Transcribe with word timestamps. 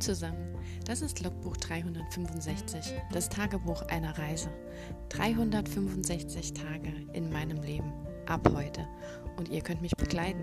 Zusammen, 0.00 0.54
das 0.84 1.00
ist 1.00 1.22
Logbuch 1.22 1.56
365, 1.56 2.92
das 3.12 3.28
Tagebuch 3.28 3.82
einer 3.88 4.16
Reise. 4.18 4.50
365 5.08 6.52
Tage 6.52 6.92
in 7.14 7.32
meinem 7.32 7.62
Leben, 7.62 7.92
ab 8.26 8.46
heute. 8.54 8.86
Und 9.36 9.48
ihr 9.48 9.62
könnt 9.62 9.80
mich 9.80 9.96
begleiten. 9.96 10.42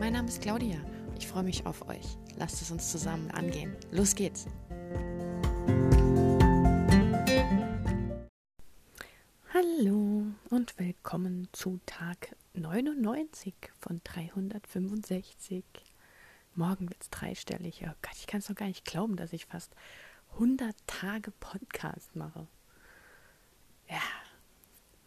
Mein 0.00 0.14
Name 0.14 0.28
ist 0.28 0.40
Claudia, 0.40 0.78
ich 1.18 1.26
freue 1.26 1.42
mich 1.42 1.66
auf 1.66 1.86
euch. 1.88 2.16
Lasst 2.36 2.62
es 2.62 2.70
uns 2.70 2.90
zusammen 2.90 3.30
angehen. 3.30 3.76
Los 3.90 4.14
geht's! 4.14 4.46
Hallo 9.52 10.22
und 10.50 10.78
willkommen 10.78 11.48
zu 11.52 11.78
Tag 11.84 12.34
99 12.54 13.54
von 13.78 14.00
365. 14.02 15.87
Morgen 16.58 16.88
wird 16.88 17.00
es 17.00 17.10
dreistellig. 17.10 17.84
Oh 17.84 17.94
Gott, 18.02 18.16
ich 18.16 18.26
kann 18.26 18.40
es 18.40 18.48
noch 18.48 18.56
gar 18.56 18.66
nicht 18.66 18.84
glauben, 18.84 19.14
dass 19.14 19.32
ich 19.32 19.46
fast 19.46 19.76
100 20.32 20.74
Tage 20.88 21.30
Podcast 21.30 22.16
mache. 22.16 22.48
Ja, 23.88 24.02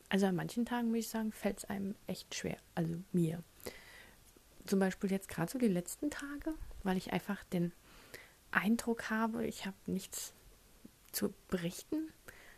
also 0.07 0.27
an 0.27 0.35
manchen 0.35 0.65
Tagen, 0.65 0.87
muss 0.91 0.99
ich 0.99 1.09
sagen, 1.09 1.33
fällt 1.33 1.57
es 1.57 1.65
einem 1.65 1.95
echt 2.07 2.33
schwer. 2.35 2.55
Also 2.73 2.95
mir. 3.11 3.43
Zum 4.65 4.79
Beispiel 4.79 5.11
jetzt 5.11 5.27
gerade 5.27 5.51
so 5.51 5.59
die 5.59 5.67
letzten 5.67 6.09
Tage, 6.09 6.53
weil 6.83 6.95
ich 6.95 7.11
einfach 7.11 7.43
den 7.43 7.73
Eindruck 8.51 9.09
habe, 9.09 9.45
ich 9.45 9.65
habe 9.65 9.75
nichts 9.87 10.33
zu 11.11 11.33
berichten. 11.49 12.13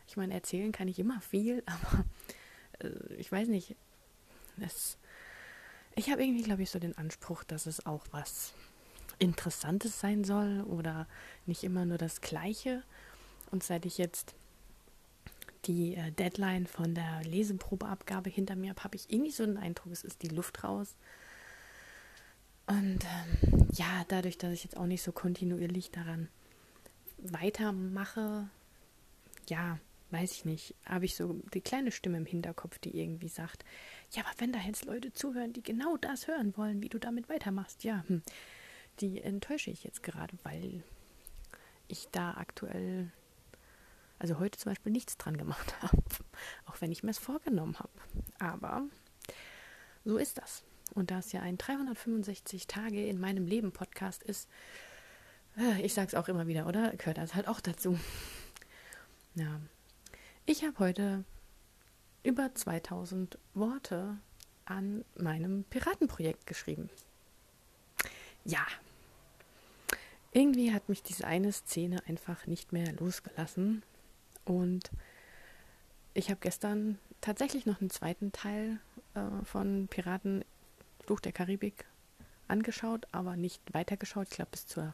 Ich 0.08 0.18
meine, 0.18 0.36
erzählen 0.36 0.72
kann 0.72 0.88
ich 0.88 1.00
immer 1.00 1.20
viel, 1.20 1.64
aber 1.66 2.06
äh, 2.78 3.16
ich 3.16 3.32
weiß 3.32 3.48
nicht. 3.48 3.76
Das, 4.58 5.00
ich 5.96 6.12
habe 6.12 6.24
irgendwie, 6.24 6.44
glaube 6.44 6.62
ich, 6.62 6.70
so 6.70 6.78
den 6.78 6.96
Anspruch, 6.96 7.44
dass 7.44 7.66
es 7.66 7.88
auch 7.88 8.06
was 8.12 8.54
Interessantes 9.20 10.00
sein 10.00 10.24
soll 10.24 10.62
oder 10.62 11.08
nicht 11.46 11.64
immer 11.64 11.86
nur 11.86 11.98
das 11.98 12.22
Gleiche. 12.22 12.84
Und 13.52 13.64
seit 13.64 13.86
ich 13.86 13.98
jetzt 13.98 14.36
die 15.66 15.96
äh, 15.96 16.12
Deadline 16.12 16.68
von 16.68 16.94
der 16.94 17.24
Leseprobeabgabe 17.24 18.30
hinter 18.30 18.56
mir 18.56 18.72
habe, 18.72 18.84
habe 18.84 18.96
ich 18.96 19.12
irgendwie 19.12 19.32
so 19.32 19.46
den 19.46 19.58
Eindruck, 19.58 19.92
es 19.92 20.04
ist 20.04 20.22
die 20.22 20.28
Luft 20.28 20.64
raus. 20.64 20.96
Und 22.66 23.00
ähm, 23.04 23.68
ja, 23.74 24.06
dadurch, 24.08 24.38
dass 24.38 24.54
ich 24.54 24.64
jetzt 24.64 24.78
auch 24.78 24.86
nicht 24.86 25.04
so 25.04 25.12
kontinuierlich 25.12 25.92
daran 25.92 26.30
weitermache, 27.18 28.50
ja, 29.48 29.80
weiß 30.12 30.32
ich 30.32 30.46
nicht, 30.46 30.76
habe 30.86 31.06
ich 31.06 31.16
so 31.16 31.40
die 31.54 31.62
kleine 31.62 31.92
Stimme 31.92 32.18
im 32.18 32.26
Hinterkopf, 32.26 32.78
die 32.78 32.98
irgendwie 32.98 33.28
sagt, 33.28 33.66
ja, 34.12 34.24
aber 34.24 34.32
wenn 34.38 34.54
da 34.54 34.60
jetzt 34.60 34.86
Leute 34.86 35.12
zuhören, 35.12 35.54
die 35.54 35.64
genau 35.64 35.98
das 35.98 36.28
hören 36.28 36.56
wollen, 36.56 36.82
wie 36.82 36.90
du 36.90 37.00
damit 37.00 37.30
weitermachst, 37.30 37.84
ja, 37.84 38.04
hm, 38.08 38.22
die 39.00 39.22
enttäusche 39.22 39.72
ich 39.72 39.84
jetzt 39.84 40.04
gerade, 40.04 40.38
weil 40.44 40.84
ich 41.88 42.08
da 42.12 42.32
aktuell, 42.32 43.12
also 44.20 44.40
heute 44.40 44.58
zum 44.58 44.72
Beispiel 44.72 44.92
nichts 44.92 45.18
dran 45.18 45.38
gemacht 45.38 45.76
habe, 45.82 46.02
auch 46.66 46.80
wenn 46.82 46.92
ich 46.92 47.04
mir 47.04 47.12
es 47.12 47.20
vorgenommen 47.20 47.78
habe. 47.80 47.92
Aber 48.40 48.84
so 50.06 50.18
ist 50.18 50.38
das. 50.38 50.64
Und 50.94 51.12
da 51.12 51.20
es 51.20 51.32
ja 51.32 51.42
ein 51.42 51.58
365 51.58 52.68
Tage 52.68 53.06
in 53.08 53.20
meinem 53.20 53.48
Leben 53.48 53.72
Podcast 53.72 54.22
ist, 54.24 54.48
äh, 55.58 55.82
ich 55.82 55.94
sage 55.94 56.08
es 56.08 56.16
auch 56.16 56.28
immer 56.28 56.48
wieder, 56.48 56.68
oder? 56.68 56.92
Gehört 56.96 57.18
das 57.18 57.36
halt 57.36 57.48
auch 57.48 57.62
dazu. 57.62 58.00
Ja. 59.36 59.60
Ich 60.46 60.64
habe 60.64 60.78
heute 60.80 61.24
über 62.24 62.54
2000 62.54 63.38
Worte 63.54 64.18
an 64.66 65.04
meinem 65.16 65.64
Piratenprojekt 65.66 66.46
geschrieben. 66.46 66.90
Ja. 68.46 68.66
Irgendwie 70.32 70.74
hat 70.74 70.90
mich 70.90 71.04
diese 71.04 71.26
eine 71.26 71.52
Szene 71.52 72.02
einfach 72.08 72.48
nicht 72.48 72.74
mehr 72.74 72.92
losgelassen. 72.94 73.84
Und 74.46 74.92
ich 76.14 76.30
habe 76.30 76.40
gestern 76.42 76.98
tatsächlich 77.22 77.66
noch 77.66 77.80
einen 77.80 77.90
zweiten 77.90 78.32
Teil 78.32 78.80
äh, 79.14 79.46
von 79.46 79.88
Piraten 79.88 80.44
Fluch 81.06 81.20
der 81.20 81.32
Karibik 81.32 81.86
angeschaut, 82.48 83.08
aber 83.12 83.36
nicht 83.36 83.62
weitergeschaut. 83.74 84.28
Ich 84.30 84.36
glaube 84.36 84.52
bis 84.52 84.66
zur, 84.66 84.94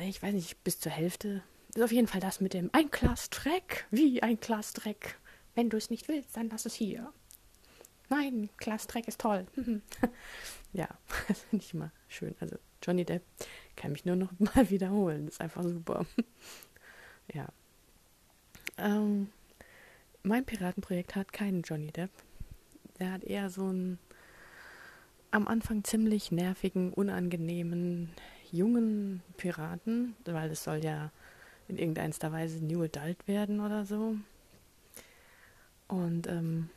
ich 0.00 0.22
weiß 0.22 0.34
nicht, 0.34 0.62
bis 0.64 0.80
zur 0.80 0.92
Hälfte. 0.92 1.42
Ist 1.74 1.82
auf 1.82 1.92
jeden 1.92 2.06
Fall 2.06 2.20
das 2.20 2.40
mit 2.40 2.54
dem 2.54 2.70
ein 2.72 2.90
Glas 2.90 3.30
Dreck, 3.30 3.86
wie 3.90 4.22
ein 4.22 4.38
Glas 4.38 4.72
Dreck. 4.72 5.18
Wenn 5.54 5.70
du 5.70 5.76
es 5.76 5.90
nicht 5.90 6.08
willst, 6.08 6.36
dann 6.36 6.48
lass 6.50 6.66
es 6.66 6.74
hier. 6.74 7.12
Nein, 8.08 8.50
Glas 8.58 8.86
Dreck 8.86 9.08
ist 9.08 9.20
toll. 9.20 9.46
ja, 10.72 10.88
das 11.28 11.40
finde 11.40 11.64
ich 11.64 11.74
immer 11.74 11.90
schön. 12.08 12.34
Also 12.40 12.56
Johnny 12.82 13.04
Depp 13.04 13.22
kann 13.76 13.92
mich 13.92 14.04
nur 14.04 14.16
noch 14.16 14.32
mal 14.38 14.70
wiederholen. 14.70 15.26
Das 15.26 15.34
ist 15.34 15.40
einfach 15.40 15.62
super. 15.62 16.06
ja. 17.32 17.48
Ähm, 18.76 19.30
mein 20.22 20.44
Piratenprojekt 20.44 21.16
hat 21.16 21.32
keinen 21.32 21.62
Johnny 21.62 21.90
Depp. 21.90 22.10
Der 22.98 23.12
hat 23.12 23.24
eher 23.24 23.50
so 23.50 23.66
einen 23.66 23.98
am 25.30 25.48
Anfang 25.48 25.82
ziemlich 25.82 26.30
nervigen, 26.30 26.92
unangenehmen, 26.92 28.10
jungen 28.52 29.20
Piraten, 29.36 30.14
weil 30.24 30.50
es 30.52 30.62
soll 30.62 30.84
ja 30.84 31.10
in 31.66 31.76
irgendeiner 31.76 32.32
Weise 32.32 32.64
New 32.64 32.82
Adult 32.84 33.26
werden 33.26 33.60
oder 33.60 33.84
so. 33.84 34.16
Und 35.88 36.28
ähm, 36.28 36.70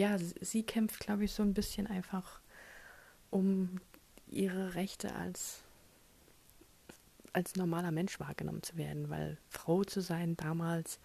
ja, 0.00 0.16
sie 0.18 0.62
kämpft, 0.62 1.00
glaube 1.00 1.24
ich, 1.26 1.32
so 1.32 1.42
ein 1.42 1.52
bisschen 1.52 1.86
einfach 1.86 2.40
um 3.28 3.82
ihre 4.28 4.74
Rechte 4.74 5.14
als 5.14 5.60
als 7.34 7.54
normaler 7.54 7.90
Mensch 7.90 8.18
wahrgenommen 8.18 8.62
zu 8.62 8.78
werden, 8.78 9.10
weil 9.10 9.36
Frau 9.50 9.84
zu 9.84 10.00
sein 10.00 10.36
damals 10.36 10.98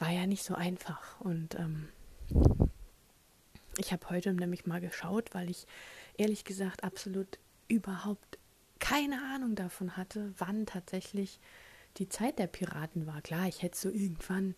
war 0.00 0.10
ja 0.10 0.26
nicht 0.26 0.42
so 0.42 0.54
einfach. 0.54 1.20
Und 1.20 1.54
ähm, 1.54 1.88
ich 3.78 3.92
habe 3.92 4.10
heute 4.10 4.34
nämlich 4.34 4.66
mal 4.66 4.80
geschaut, 4.80 5.32
weil 5.32 5.48
ich 5.48 5.68
ehrlich 6.18 6.44
gesagt 6.44 6.82
absolut 6.82 7.38
überhaupt 7.68 8.38
keine 8.80 9.22
Ahnung 9.34 9.54
davon 9.54 9.96
hatte, 9.96 10.34
wann 10.36 10.66
tatsächlich 10.66 11.38
die 11.96 12.08
Zeit 12.08 12.40
der 12.40 12.48
Piraten 12.48 13.06
war. 13.06 13.22
Klar, 13.22 13.46
ich 13.46 13.62
hätte 13.62 13.78
so 13.78 13.88
irgendwann 13.88 14.56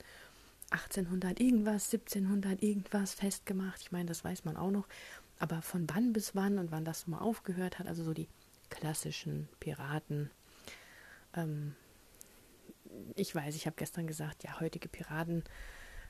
1800 0.73 1.41
irgendwas, 1.41 1.93
1700 1.93 2.63
irgendwas 2.63 3.15
festgemacht. 3.15 3.81
Ich 3.83 3.93
meine, 3.93 4.07
das 4.07 4.25
weiß 4.25 4.45
man 4.45 4.57
auch 4.57 4.71
noch. 4.71 4.87
Aber 5.39 5.63
von 5.63 5.87
wann 5.93 6.13
bis 6.13 6.35
wann 6.35 6.59
und 6.59 6.71
wann 6.71 6.85
das 6.85 7.07
mal 7.07 7.19
aufgehört 7.19 7.79
hat, 7.79 7.87
also 7.87 8.05
so 8.05 8.15
die 8.15 8.29
klassischen 8.71 9.49
Piraten. 9.61 10.31
Ähm, 11.35 11.75
ich 13.15 13.35
weiß, 13.35 13.55
ich 13.57 13.67
habe 13.67 13.77
gestern 13.77 14.07
gesagt, 14.07 14.45
ja, 14.45 14.61
heutige 14.61 14.89
Piraten 14.89 15.45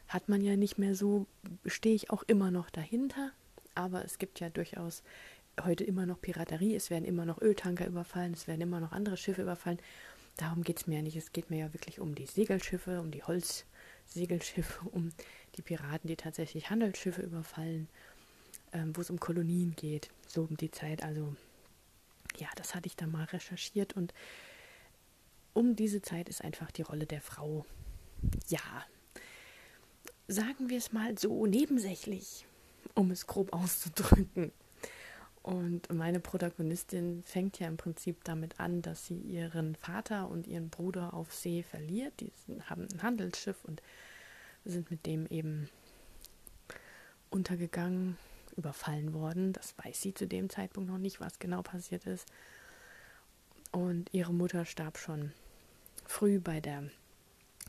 hat 0.08 0.28
man 0.28 0.42
ja 0.42 0.56
nicht 0.56 0.78
mehr 0.78 0.94
so, 0.94 1.26
stehe 1.66 1.94
ich 1.94 2.10
auch 2.10 2.22
immer 2.24 2.50
noch 2.50 2.70
dahinter. 2.70 3.32
Aber 3.74 4.04
es 4.04 4.18
gibt 4.18 4.40
ja 4.40 4.50
durchaus 4.50 5.02
heute 5.62 5.84
immer 5.84 6.06
noch 6.06 6.20
Piraterie, 6.20 6.74
es 6.74 6.90
werden 6.90 7.04
immer 7.04 7.24
noch 7.24 7.40
Öltanker 7.40 7.86
überfallen, 7.86 8.32
es 8.32 8.46
werden 8.46 8.60
immer 8.60 8.80
noch 8.80 8.92
andere 8.92 9.16
Schiffe 9.16 9.42
überfallen. 9.42 9.78
Darum 10.36 10.62
geht 10.62 10.78
es 10.78 10.86
mir 10.86 10.96
ja 10.96 11.02
nicht. 11.02 11.16
Es 11.16 11.32
geht 11.32 11.50
mir 11.50 11.58
ja 11.58 11.74
wirklich 11.74 12.00
um 12.00 12.14
die 12.14 12.26
Segelschiffe, 12.26 13.00
um 13.00 13.10
die 13.10 13.22
Holzsegelschiffe, 14.12 14.88
um 14.90 15.12
die 15.56 15.62
Piraten, 15.62 16.08
die 16.08 16.16
tatsächlich 16.16 16.70
Handelsschiffe 16.70 17.22
überfallen, 17.22 17.88
ähm, 18.72 18.94
wo 18.96 19.00
es 19.00 19.10
um 19.10 19.18
Kolonien 19.18 19.74
geht, 19.76 20.10
so 20.26 20.42
um 20.42 20.56
die 20.56 20.70
Zeit. 20.70 21.02
Also 21.02 21.34
ja, 22.36 22.48
das 22.56 22.74
hatte 22.74 22.86
ich 22.86 22.96
da 22.96 23.06
mal 23.06 23.24
recherchiert 23.24 23.94
und 23.94 24.12
um 25.54 25.76
diese 25.76 26.00
Zeit 26.00 26.28
ist 26.28 26.42
einfach 26.42 26.70
die 26.70 26.82
Rolle 26.82 27.06
der 27.06 27.20
Frau, 27.20 27.66
ja, 28.48 28.60
sagen 30.28 30.70
wir 30.70 30.78
es 30.78 30.92
mal 30.92 31.18
so, 31.18 31.46
nebensächlich, 31.46 32.46
um 32.94 33.10
es 33.10 33.26
grob 33.26 33.52
auszudrücken. 33.52 34.52
Und 35.42 35.92
meine 35.92 36.20
Protagonistin 36.20 37.22
fängt 37.24 37.58
ja 37.58 37.66
im 37.66 37.76
Prinzip 37.76 38.22
damit 38.22 38.60
an, 38.60 38.80
dass 38.80 39.06
sie 39.06 39.18
ihren 39.18 39.74
Vater 39.74 40.28
und 40.28 40.46
ihren 40.46 40.70
Bruder 40.70 41.14
auf 41.14 41.34
See 41.34 41.64
verliert. 41.64 42.12
Die 42.20 42.30
haben 42.66 42.86
ein 42.92 43.02
Handelsschiff 43.02 43.64
und 43.64 43.82
sind 44.64 44.90
mit 44.90 45.04
dem 45.04 45.26
eben 45.26 45.68
untergegangen, 47.30 48.16
überfallen 48.56 49.14
worden. 49.14 49.52
Das 49.52 49.74
weiß 49.78 50.00
sie 50.00 50.14
zu 50.14 50.28
dem 50.28 50.48
Zeitpunkt 50.48 50.88
noch 50.88 50.98
nicht, 50.98 51.20
was 51.20 51.40
genau 51.40 51.62
passiert 51.62 52.06
ist. 52.06 52.26
Und 53.72 54.10
ihre 54.12 54.32
Mutter 54.32 54.64
starb 54.64 54.96
schon 54.96 55.32
früh 56.06 56.38
bei 56.38 56.60
der, 56.60 56.84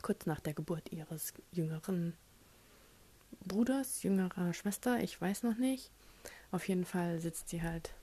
kurz 0.02 0.26
nach 0.26 0.38
der 0.38 0.54
Geburt 0.54 0.92
ihres 0.92 1.32
jüngeren 1.50 2.14
Bruders, 3.44 4.02
jüngerer 4.04 4.52
Schwester, 4.54 5.02
ich 5.02 5.20
weiß 5.20 5.42
noch 5.42 5.56
nicht. 5.56 5.90
Auf 6.50 6.68
jeden 6.68 6.84
Fall 6.84 7.18
sitzt 7.20 7.48
sie 7.48 7.62
halt 7.62 7.94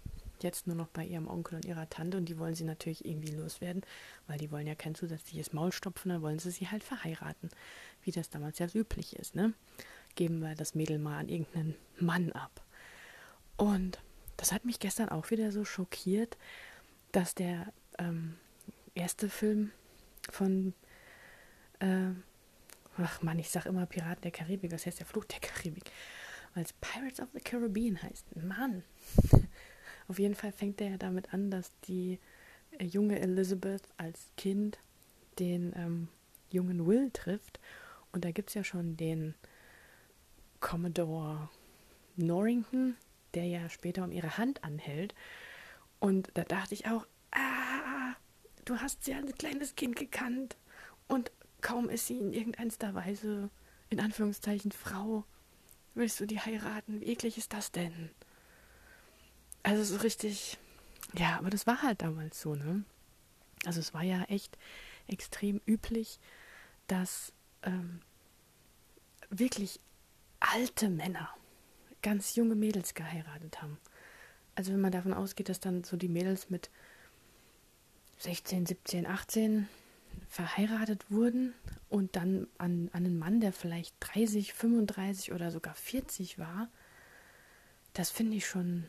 jetzt 0.41 0.67
nur 0.67 0.75
noch 0.75 0.87
bei 0.87 1.05
ihrem 1.05 1.27
Onkel 1.27 1.55
und 1.55 1.65
ihrer 1.65 1.89
Tante 1.89 2.17
und 2.17 2.25
die 2.25 2.39
wollen 2.39 2.55
sie 2.55 2.63
natürlich 2.63 3.05
irgendwie 3.05 3.33
loswerden, 3.33 3.83
weil 4.27 4.39
die 4.39 4.51
wollen 4.51 4.67
ja 4.67 4.75
kein 4.75 4.95
zusätzliches 4.95 5.53
Maul 5.53 5.71
stopfen, 5.71 6.09
dann 6.09 6.21
wollen 6.21 6.39
sie 6.39 6.51
sie 6.51 6.67
halt 6.67 6.83
verheiraten, 6.83 7.49
wie 8.03 8.11
das 8.11 8.29
damals 8.29 8.57
ja 8.59 8.67
üblich 8.73 9.15
ist, 9.15 9.35
ne? 9.35 9.53
Geben 10.15 10.39
wir 10.39 10.55
das 10.55 10.75
Mädel 10.75 10.97
mal 10.99 11.19
an 11.19 11.29
irgendeinen 11.29 11.75
Mann 11.99 12.31
ab. 12.31 12.63
Und 13.55 13.99
das 14.37 14.51
hat 14.51 14.65
mich 14.65 14.79
gestern 14.79 15.09
auch 15.09 15.29
wieder 15.29 15.51
so 15.51 15.63
schockiert, 15.63 16.37
dass 17.11 17.35
der, 17.35 17.71
ähm, 17.99 18.37
erste 18.95 19.29
Film 19.29 19.71
von, 20.29 20.73
äh, 21.79 22.09
ach 22.97 23.21
man, 23.21 23.39
ich 23.39 23.49
sag 23.49 23.65
immer 23.65 23.85
Piraten 23.85 24.21
der 24.21 24.31
Karibik, 24.31 24.71
das 24.71 24.85
heißt 24.85 24.99
der 24.99 25.05
Fluch 25.05 25.25
der 25.25 25.39
Karibik, 25.39 25.91
weil 26.53 26.63
es 26.63 26.73
Pirates 26.73 27.19
of 27.19 27.29
the 27.33 27.39
Caribbean 27.39 28.01
heißt. 28.01 28.35
Mann! 28.35 28.83
Auf 30.07 30.19
jeden 30.19 30.35
Fall 30.35 30.51
fängt 30.51 30.81
er 30.81 30.91
ja 30.91 30.97
damit 30.97 31.33
an, 31.33 31.51
dass 31.51 31.71
die 31.81 32.19
äh, 32.77 32.85
junge 32.85 33.19
Elizabeth 33.19 33.83
als 33.97 34.31
Kind 34.37 34.79
den 35.39 35.73
ähm, 35.75 36.07
jungen 36.49 36.85
Will 36.85 37.09
trifft. 37.11 37.59
Und 38.11 38.25
da 38.25 38.31
gibt 38.31 38.49
es 38.49 38.55
ja 38.55 38.63
schon 38.63 38.97
den 38.97 39.35
Commodore 40.59 41.49
Norrington, 42.17 42.95
der 43.33 43.45
ja 43.45 43.69
später 43.69 44.03
um 44.03 44.11
ihre 44.11 44.37
Hand 44.37 44.63
anhält. 44.63 45.15
Und 45.99 46.29
da 46.33 46.43
dachte 46.43 46.73
ich 46.73 46.87
auch, 46.87 47.07
ah, 47.31 48.15
du 48.65 48.77
hast 48.77 49.05
sie 49.05 49.13
als 49.13 49.33
kleines 49.37 49.75
Kind 49.75 49.95
gekannt. 49.95 50.57
Und 51.07 51.31
kaum 51.61 51.89
ist 51.89 52.07
sie 52.07 52.17
in 52.17 52.33
irgendeiner 52.33 52.95
Weise, 52.95 53.49
in 53.89 53.99
Anführungszeichen, 53.99 54.71
Frau, 54.71 55.25
willst 55.93 56.19
du 56.19 56.25
die 56.25 56.39
heiraten? 56.39 57.01
Wie 57.01 57.05
eklig 57.05 57.37
ist 57.37 57.53
das 57.53 57.71
denn? 57.71 58.09
Also 59.63 59.83
so 59.83 59.97
richtig, 59.97 60.57
ja, 61.13 61.37
aber 61.37 61.49
das 61.49 61.67
war 61.67 61.81
halt 61.81 62.01
damals 62.01 62.41
so, 62.41 62.55
ne? 62.55 62.83
Also 63.65 63.79
es 63.79 63.93
war 63.93 64.03
ja 64.03 64.23
echt 64.23 64.57
extrem 65.07 65.61
üblich, 65.67 66.19
dass 66.87 67.31
ähm, 67.63 68.01
wirklich 69.29 69.79
alte 70.39 70.89
Männer 70.89 71.29
ganz 72.01 72.35
junge 72.35 72.55
Mädels 72.55 72.95
geheiratet 72.95 73.61
haben. 73.61 73.77
Also 74.55 74.73
wenn 74.73 74.81
man 74.81 74.91
davon 74.91 75.13
ausgeht, 75.13 75.49
dass 75.49 75.59
dann 75.59 75.83
so 75.83 75.95
die 75.95 76.09
Mädels 76.09 76.49
mit 76.49 76.69
16, 78.17 78.65
17, 78.65 79.05
18 79.05 79.69
verheiratet 80.27 81.11
wurden 81.11 81.53
und 81.89 82.15
dann 82.15 82.47
an, 82.57 82.89
an 82.93 83.05
einen 83.05 83.17
Mann, 83.17 83.41
der 83.41 83.53
vielleicht 83.53 83.95
30, 83.99 84.53
35 84.53 85.33
oder 85.33 85.51
sogar 85.51 85.75
40 85.75 86.39
war, 86.39 86.69
das 87.93 88.09
finde 88.09 88.37
ich 88.37 88.47
schon 88.47 88.85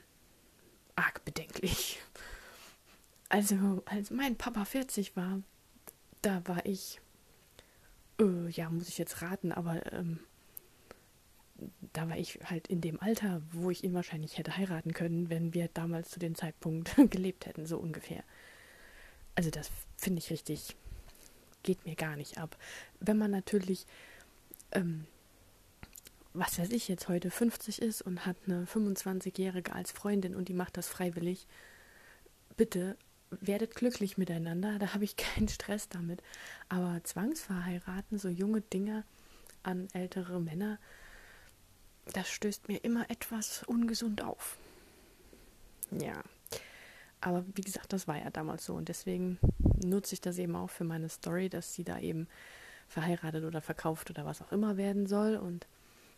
arg 0.95 1.25
bedenklich. 1.25 2.01
Also, 3.29 3.83
als 3.87 4.11
mein 4.11 4.37
Papa 4.37 4.65
40 4.65 5.17
war, 5.17 5.43
da 6.21 6.47
war 6.47 6.65
ich, 6.67 7.01
äh, 8.21 8.49
ja, 8.51 8.69
muss 8.71 8.89
ich 8.89 8.99
jetzt 8.99 9.23
raten, 9.23 9.53
aber 9.53 9.91
ähm, 9.93 10.21
da 11.93 12.09
war 12.09 12.17
ich 12.17 12.39
halt 12.45 12.69
in 12.69 12.81
dem 12.81 13.01
Alter, 13.01 13.43
wo 13.51 13.71
ich 13.71 13.85
ihn 13.85 13.95
wahrscheinlich 13.95 14.39
hätte 14.39 14.57
heiraten 14.57 14.93
können, 14.93 15.31
wenn 15.31 15.55
wir 15.55 15.69
damals 15.69 16.11
zu 16.11 16.19
dem 16.19 16.35
Zeitpunkt 16.35 16.95
gelebt 17.11 17.47
hätten, 17.47 17.67
so 17.67 17.79
ungefähr. 17.79 18.23
Also 19.35 19.51
das 19.51 19.71
finde 19.97 20.19
ich 20.19 20.31
richtig, 20.31 20.77
geht 21.63 21.85
mir 21.87 21.95
gar 21.95 22.17
nicht 22.17 22.39
ab. 22.39 22.57
Wenn 23.01 23.19
man 23.19 23.31
natürlich, 23.31 23.87
ähm, 24.73 25.07
was 26.35 26.59
weiß 26.59 26.71
ich 26.71 26.89
jetzt 26.89 27.09
heute, 27.09 27.31
50 27.31 27.83
ist 27.83 28.03
und 28.03 28.27
hat 28.27 28.37
eine 28.47 28.65
25-Jährige 28.65 29.73
als 29.73 29.93
Freundin 29.93 30.35
und 30.35 30.49
die 30.49 30.55
macht 30.55 30.77
das 30.77 30.89
freiwillig, 30.89 31.47
bitte 32.57 32.97
werdet 33.41 33.75
glücklich 33.75 34.19
miteinander, 34.19 34.79
da 34.79 34.95
habe 34.95 35.05
ich 35.05 35.17
keinen 35.17 35.49
Stress 35.49 35.89
damit. 35.89 36.23
Aber 36.69 37.03
zwangsverheiraten, 37.03 38.19
so 38.19 38.29
junge 38.29 38.61
Dinger 38.61 39.05
an 39.63 39.89
ältere 39.93 40.41
Männer, 40.41 40.79
das 42.13 42.31
stößt 42.31 42.69
mir 42.69 42.79
immer 42.85 43.09
etwas 43.11 43.63
ungesund 43.65 44.23
auf. 44.23 44.57
Ja. 45.91 46.23
Aber 47.23 47.45
wie 47.55 47.63
gesagt, 47.63 47.93
das 47.93 48.09
war 48.09 48.19
ja 48.19 48.31
damals 48.31 48.67
so. 48.67 48.75
Und 48.75 48.89
deswegen 48.89 49.39
nutze 49.85 50.15
ich 50.15 50.21
das 50.21 50.39
eben 50.39 50.57
auch 50.57 50.71
für 50.71 50.85
meine 50.85 51.09
Story, 51.09 51.49
dass 51.49 51.73
sie 51.73 51.85
da 51.85 51.99
eben 52.01 52.27
verheiratet 52.89 53.45
oder 53.45 53.63
verkauft 53.63 54.11
oder 54.11 54.27
was 54.27 54.43
auch 54.43 54.51
immer 54.51 54.77
werden 54.77 55.07
soll. 55.07 55.37
Und 55.37 55.69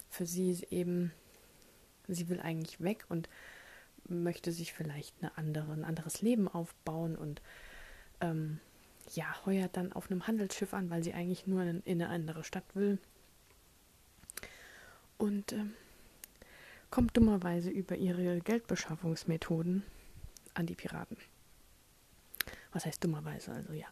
für 0.08 0.24
sie 0.24 0.50
ist 0.50 0.72
eben, 0.72 1.12
sie 2.08 2.28
will 2.30 2.40
eigentlich 2.40 2.80
weg 2.80 3.04
und 3.10 3.28
möchte 4.08 4.50
sich 4.50 4.72
vielleicht 4.72 5.14
eine 5.20 5.36
andere, 5.36 5.72
ein 5.72 5.84
anderes 5.84 6.22
Leben 6.22 6.48
aufbauen. 6.48 7.16
Und 7.16 7.42
ähm, 8.22 8.58
ja, 9.12 9.26
heuert 9.44 9.76
dann 9.76 9.92
auf 9.92 10.10
einem 10.10 10.26
Handelsschiff 10.26 10.72
an, 10.72 10.88
weil 10.88 11.04
sie 11.04 11.12
eigentlich 11.12 11.46
nur 11.46 11.62
in, 11.62 11.82
in 11.84 12.00
eine 12.02 12.10
andere 12.10 12.44
Stadt 12.44 12.64
will. 12.72 12.98
Und 15.18 15.52
äh, 15.52 15.64
kommt 16.90 17.14
dummerweise 17.14 17.68
über 17.68 17.94
ihre 17.96 18.40
Geldbeschaffungsmethoden 18.40 19.82
an 20.54 20.66
die 20.66 20.74
Piraten. 20.74 21.16
Was 22.72 22.86
heißt 22.86 23.02
dummerweise? 23.04 23.52
Also 23.52 23.72
ja. 23.72 23.86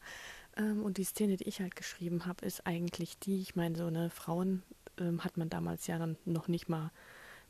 Ähm, 0.56 0.82
und 0.82 0.99
die 0.99 1.05
Szene, 1.05 1.37
die 1.37 1.49
ich 1.49 1.61
halt 1.61 1.76
geschrieben 1.76 2.26
habe, 2.26 2.44
ist 2.44 2.67
eigentlich 2.67 3.19
die, 3.19 3.41
ich 3.41 3.56
meine, 3.56 3.76
so 3.76 3.87
eine 3.87 4.11
Frauen 4.11 4.62
ähm, 4.99 5.25
hat 5.25 5.37
man 5.37 5.49
damals 5.49 5.87
ja 5.87 5.99
dann 5.99 6.17
noch 6.25 6.49
nicht 6.49 6.69
mal 6.69 6.91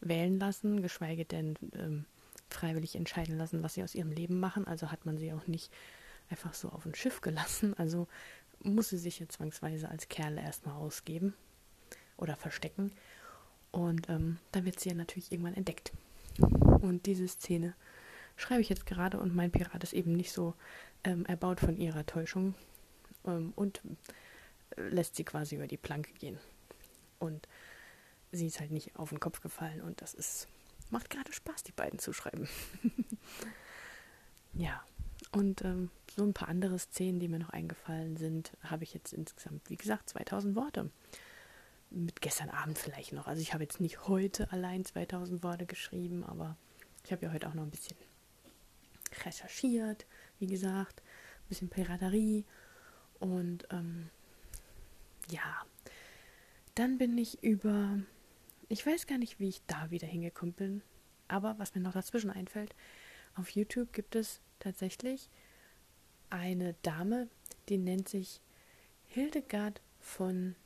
wählen 0.00 0.38
lassen, 0.38 0.82
geschweige 0.82 1.24
denn 1.24 1.56
ähm, 1.74 2.04
freiwillig 2.50 2.96
entscheiden 2.96 3.38
lassen, 3.38 3.62
was 3.62 3.74
sie 3.74 3.82
aus 3.82 3.94
ihrem 3.94 4.12
Leben 4.12 4.40
machen. 4.40 4.66
Also 4.66 4.90
hat 4.90 5.06
man 5.06 5.18
sie 5.18 5.32
auch 5.32 5.46
nicht 5.46 5.72
einfach 6.30 6.54
so 6.54 6.68
auf 6.68 6.86
ein 6.86 6.94
Schiff 6.94 7.20
gelassen. 7.20 7.74
Also 7.78 8.08
muss 8.62 8.90
sie 8.90 8.98
sich 8.98 9.18
jetzt 9.18 9.36
zwangsweise 9.36 9.88
als 9.88 10.08
Kerl 10.08 10.38
erstmal 10.38 10.76
ausgeben 10.76 11.34
oder 12.16 12.36
verstecken. 12.36 12.92
Und 13.70 14.08
ähm, 14.08 14.38
dann 14.52 14.64
wird 14.64 14.78
sie 14.78 14.90
ja 14.90 14.94
natürlich 14.94 15.32
irgendwann 15.32 15.54
entdeckt. 15.54 15.92
Und 16.38 17.06
diese 17.06 17.26
Szene 17.26 17.74
schreibe 18.42 18.60
ich 18.60 18.68
jetzt 18.68 18.86
gerade 18.86 19.18
und 19.18 19.34
mein 19.34 19.50
Pirat 19.50 19.82
ist 19.82 19.92
eben 19.92 20.12
nicht 20.12 20.32
so 20.32 20.54
ähm, 21.04 21.24
erbaut 21.26 21.60
von 21.60 21.76
ihrer 21.76 22.04
Täuschung 22.06 22.54
ähm, 23.26 23.52
und 23.56 23.80
lässt 24.76 25.16
sie 25.16 25.24
quasi 25.24 25.56
über 25.56 25.66
die 25.66 25.76
Planke 25.76 26.12
gehen. 26.12 26.38
Und 27.18 27.48
sie 28.32 28.46
ist 28.46 28.60
halt 28.60 28.70
nicht 28.70 28.96
auf 28.96 29.10
den 29.10 29.20
Kopf 29.20 29.40
gefallen 29.40 29.80
und 29.80 30.00
das 30.02 30.14
ist 30.14 30.48
macht 30.90 31.10
gerade 31.10 31.32
Spaß, 31.32 31.62
die 31.62 31.72
beiden 31.72 31.98
zu 31.98 32.12
schreiben. 32.12 32.48
ja, 34.52 34.84
und 35.32 35.62
ähm, 35.64 35.90
so 36.14 36.22
ein 36.22 36.34
paar 36.34 36.48
andere 36.48 36.78
Szenen, 36.78 37.18
die 37.18 37.28
mir 37.28 37.38
noch 37.38 37.50
eingefallen 37.50 38.16
sind, 38.16 38.52
habe 38.62 38.84
ich 38.84 38.92
jetzt 38.92 39.12
insgesamt, 39.12 39.68
wie 39.70 39.76
gesagt, 39.76 40.10
2000 40.10 40.54
Worte 40.54 40.90
mit 41.90 42.20
gestern 42.20 42.50
Abend 42.50 42.78
vielleicht 42.78 43.12
noch. 43.12 43.26
Also 43.26 43.40
ich 43.40 43.54
habe 43.54 43.64
jetzt 43.64 43.80
nicht 43.80 44.06
heute 44.08 44.52
allein 44.52 44.84
2000 44.84 45.42
Worte 45.42 45.66
geschrieben, 45.66 46.24
aber 46.24 46.56
ich 47.04 47.12
habe 47.12 47.24
ja 47.24 47.32
heute 47.32 47.48
auch 47.48 47.54
noch 47.54 47.64
ein 47.64 47.70
bisschen 47.70 47.96
recherchiert, 49.24 50.06
wie 50.38 50.46
gesagt, 50.46 51.02
ein 51.02 51.48
bisschen 51.48 51.68
Piraterie 51.68 52.44
und 53.18 53.66
ähm, 53.70 54.10
ja, 55.30 55.64
dann 56.74 56.98
bin 56.98 57.16
ich 57.18 57.42
über, 57.42 57.98
ich 58.68 58.86
weiß 58.86 59.06
gar 59.06 59.18
nicht, 59.18 59.38
wie 59.38 59.48
ich 59.48 59.62
da 59.66 59.90
wieder 59.90 60.06
hingekommen 60.06 60.54
bin, 60.54 60.82
aber 61.28 61.58
was 61.58 61.74
mir 61.74 61.80
noch 61.80 61.92
dazwischen 61.92 62.30
einfällt, 62.30 62.74
auf 63.34 63.50
YouTube 63.50 63.92
gibt 63.92 64.16
es 64.16 64.40
tatsächlich 64.58 65.30
eine 66.30 66.74
Dame, 66.82 67.28
die 67.68 67.78
nennt 67.78 68.08
sich 68.08 68.40
Hildegard 69.08 69.80
von 70.00 70.56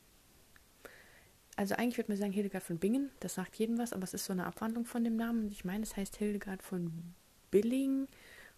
also 1.57 1.75
eigentlich 1.75 1.97
würde 1.97 2.13
man 2.13 2.19
sagen 2.19 2.33
Hildegard 2.33 2.63
von 2.63 2.79
Bingen, 2.79 3.11
das 3.21 3.35
sagt 3.35 3.57
jedem 3.57 3.79
was, 3.79 3.95
aber 3.95 4.05
es 4.05 4.13
ist 4.13 4.27
so 4.27 4.33
eine 4.33 4.45
Abwandlung 4.45 4.85
von 4.85 5.03
dem 5.03 5.17
Namen. 5.17 5.51
Ich 5.51 5.65
meine, 5.65 5.83
es 5.83 5.97
heißt 5.97 6.17
Hildegard 6.17 6.63
von 6.63 7.15
Billing 7.51 8.09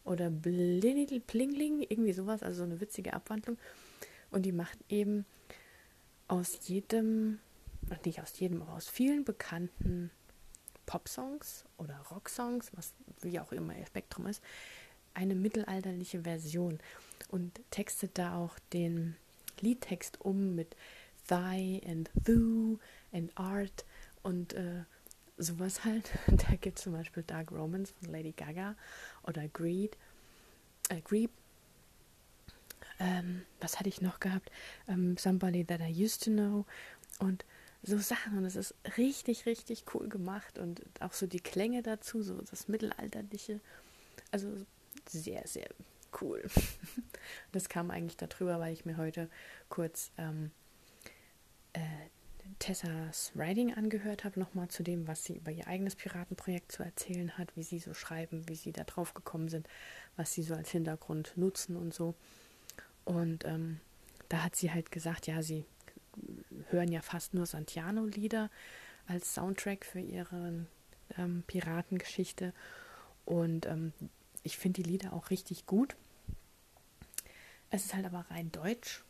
oder 0.08 0.30
Plingling, 0.30 1.82
irgendwie 1.88 2.12
sowas, 2.12 2.42
also 2.42 2.58
so 2.58 2.64
eine 2.64 2.80
witzige 2.80 3.12
Abwandlung. 3.12 3.58
Und 4.30 4.42
die 4.42 4.52
macht 4.52 4.78
eben 4.88 5.24
aus 6.26 6.68
jedem, 6.68 7.38
nicht 8.04 8.20
aus 8.20 8.38
jedem, 8.38 8.62
aber 8.62 8.74
aus 8.74 8.88
vielen 8.88 9.24
bekannten 9.24 10.10
Popsongs 10.86 11.64
oder 11.76 11.98
Rocksongs, 12.10 12.70
was 12.74 12.94
wie 13.20 13.40
auch 13.40 13.52
immer 13.52 13.76
ihr 13.76 13.86
Spektrum 13.86 14.26
ist, 14.26 14.42
eine 15.14 15.34
mittelalterliche 15.34 16.22
Version 16.22 16.78
und 17.28 17.60
textet 17.70 18.16
da 18.18 18.36
auch 18.36 18.58
den 18.72 19.16
Liedtext 19.60 20.20
um 20.20 20.54
mit 20.54 20.76
Thy 21.26 21.82
and 21.86 22.10
Thou 22.24 22.78
and 23.12 23.36
Art 23.36 23.84
und 24.22 24.54
äh, 24.54 24.84
sowas 25.36 25.84
halt. 25.84 26.10
Da 26.26 26.56
gibt 26.56 26.78
es 26.78 26.84
zum 26.84 26.92
Beispiel 26.92 27.22
Dark 27.22 27.52
Romance 27.52 27.92
von 28.00 28.12
Lady 28.12 28.32
Gaga 28.32 28.76
oder 29.28 29.46
Greed, 29.48 29.96
äh, 30.88 31.00
Greed. 31.00 31.30
Ähm, 32.98 33.42
was 33.60 33.78
hatte 33.78 33.88
ich 33.88 34.00
noch 34.00 34.18
gehabt? 34.18 34.50
Ähm, 34.88 35.16
Somebody 35.16 35.64
That 35.64 35.80
I 35.80 36.04
Used 36.04 36.24
to 36.24 36.30
Know 36.30 36.64
und 37.20 37.44
so 37.82 37.98
Sachen. 37.98 38.38
Und 38.38 38.44
es 38.44 38.56
ist 38.56 38.74
richtig, 38.96 39.46
richtig 39.46 39.84
cool 39.94 40.08
gemacht 40.08 40.58
und 40.58 40.82
auch 41.00 41.12
so 41.12 41.26
die 41.26 41.40
Klänge 41.40 41.82
dazu, 41.82 42.22
so 42.22 42.40
das 42.42 42.66
Mittelalterliche. 42.66 43.60
Also 44.32 44.48
sehr, 45.06 45.46
sehr 45.46 45.68
cool. 46.20 46.42
das 47.52 47.68
kam 47.68 47.90
eigentlich 47.90 48.16
darüber, 48.16 48.58
weil 48.58 48.72
ich 48.72 48.84
mir 48.84 48.96
heute 48.96 49.30
kurz 49.68 50.10
ähm, 50.18 50.50
äh, 51.74 51.80
Tessas 52.58 53.32
Writing 53.34 53.74
angehört 53.74 54.24
habe, 54.24 54.40
nochmal 54.40 54.68
zu 54.68 54.82
dem, 54.82 55.06
was 55.06 55.24
sie 55.24 55.36
über 55.36 55.50
ihr 55.50 55.66
eigenes 55.66 55.96
Piratenprojekt 55.96 56.72
zu 56.72 56.82
erzählen 56.82 57.36
hat, 57.38 57.56
wie 57.56 57.62
sie 57.62 57.78
so 57.78 57.94
schreiben, 57.94 58.48
wie 58.48 58.54
sie 58.54 58.72
da 58.72 58.84
drauf 58.84 59.14
gekommen 59.14 59.48
sind, 59.48 59.68
was 60.16 60.32
sie 60.32 60.42
so 60.42 60.54
als 60.54 60.70
Hintergrund 60.70 61.32
nutzen 61.36 61.76
und 61.76 61.94
so. 61.94 62.14
Und 63.04 63.44
ähm, 63.44 63.80
da 64.28 64.42
hat 64.44 64.56
sie 64.56 64.72
halt 64.72 64.90
gesagt, 64.90 65.26
ja, 65.26 65.42
sie 65.42 65.64
hören 66.70 66.92
ja 66.92 67.00
fast 67.00 67.34
nur 67.34 67.46
Santiano-Lieder 67.46 68.50
als 69.06 69.34
Soundtrack 69.34 69.84
für 69.84 70.00
ihre 70.00 70.66
ähm, 71.16 71.44
Piratengeschichte. 71.46 72.52
Und 73.24 73.66
ähm, 73.66 73.92
ich 74.42 74.58
finde 74.58 74.82
die 74.82 74.90
Lieder 74.90 75.12
auch 75.12 75.30
richtig 75.30 75.66
gut. 75.66 75.96
Es 77.70 77.86
ist 77.86 77.94
halt 77.94 78.06
aber 78.06 78.26
rein 78.30 78.50
deutsch 78.52 79.02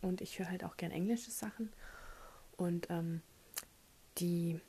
und 0.00 0.20
ich 0.20 0.38
höre 0.38 0.48
halt 0.48 0.64
auch 0.64 0.76
gern 0.76 0.92
englische 0.92 1.30
Sachen. 1.30 1.72
Und 2.56 2.88
ähm, 2.90 3.20
die 4.18 4.60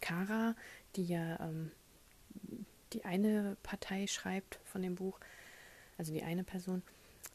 Kara, 0.00 0.54
die 0.96 1.04
ja 1.04 1.40
ähm, 1.40 1.70
die 2.92 3.04
eine 3.04 3.56
Partei 3.62 4.06
schreibt 4.06 4.58
von 4.64 4.82
dem 4.82 4.94
Buch, 4.94 5.18
also 5.98 6.12
die 6.12 6.22
eine 6.22 6.44
Person, 6.44 6.82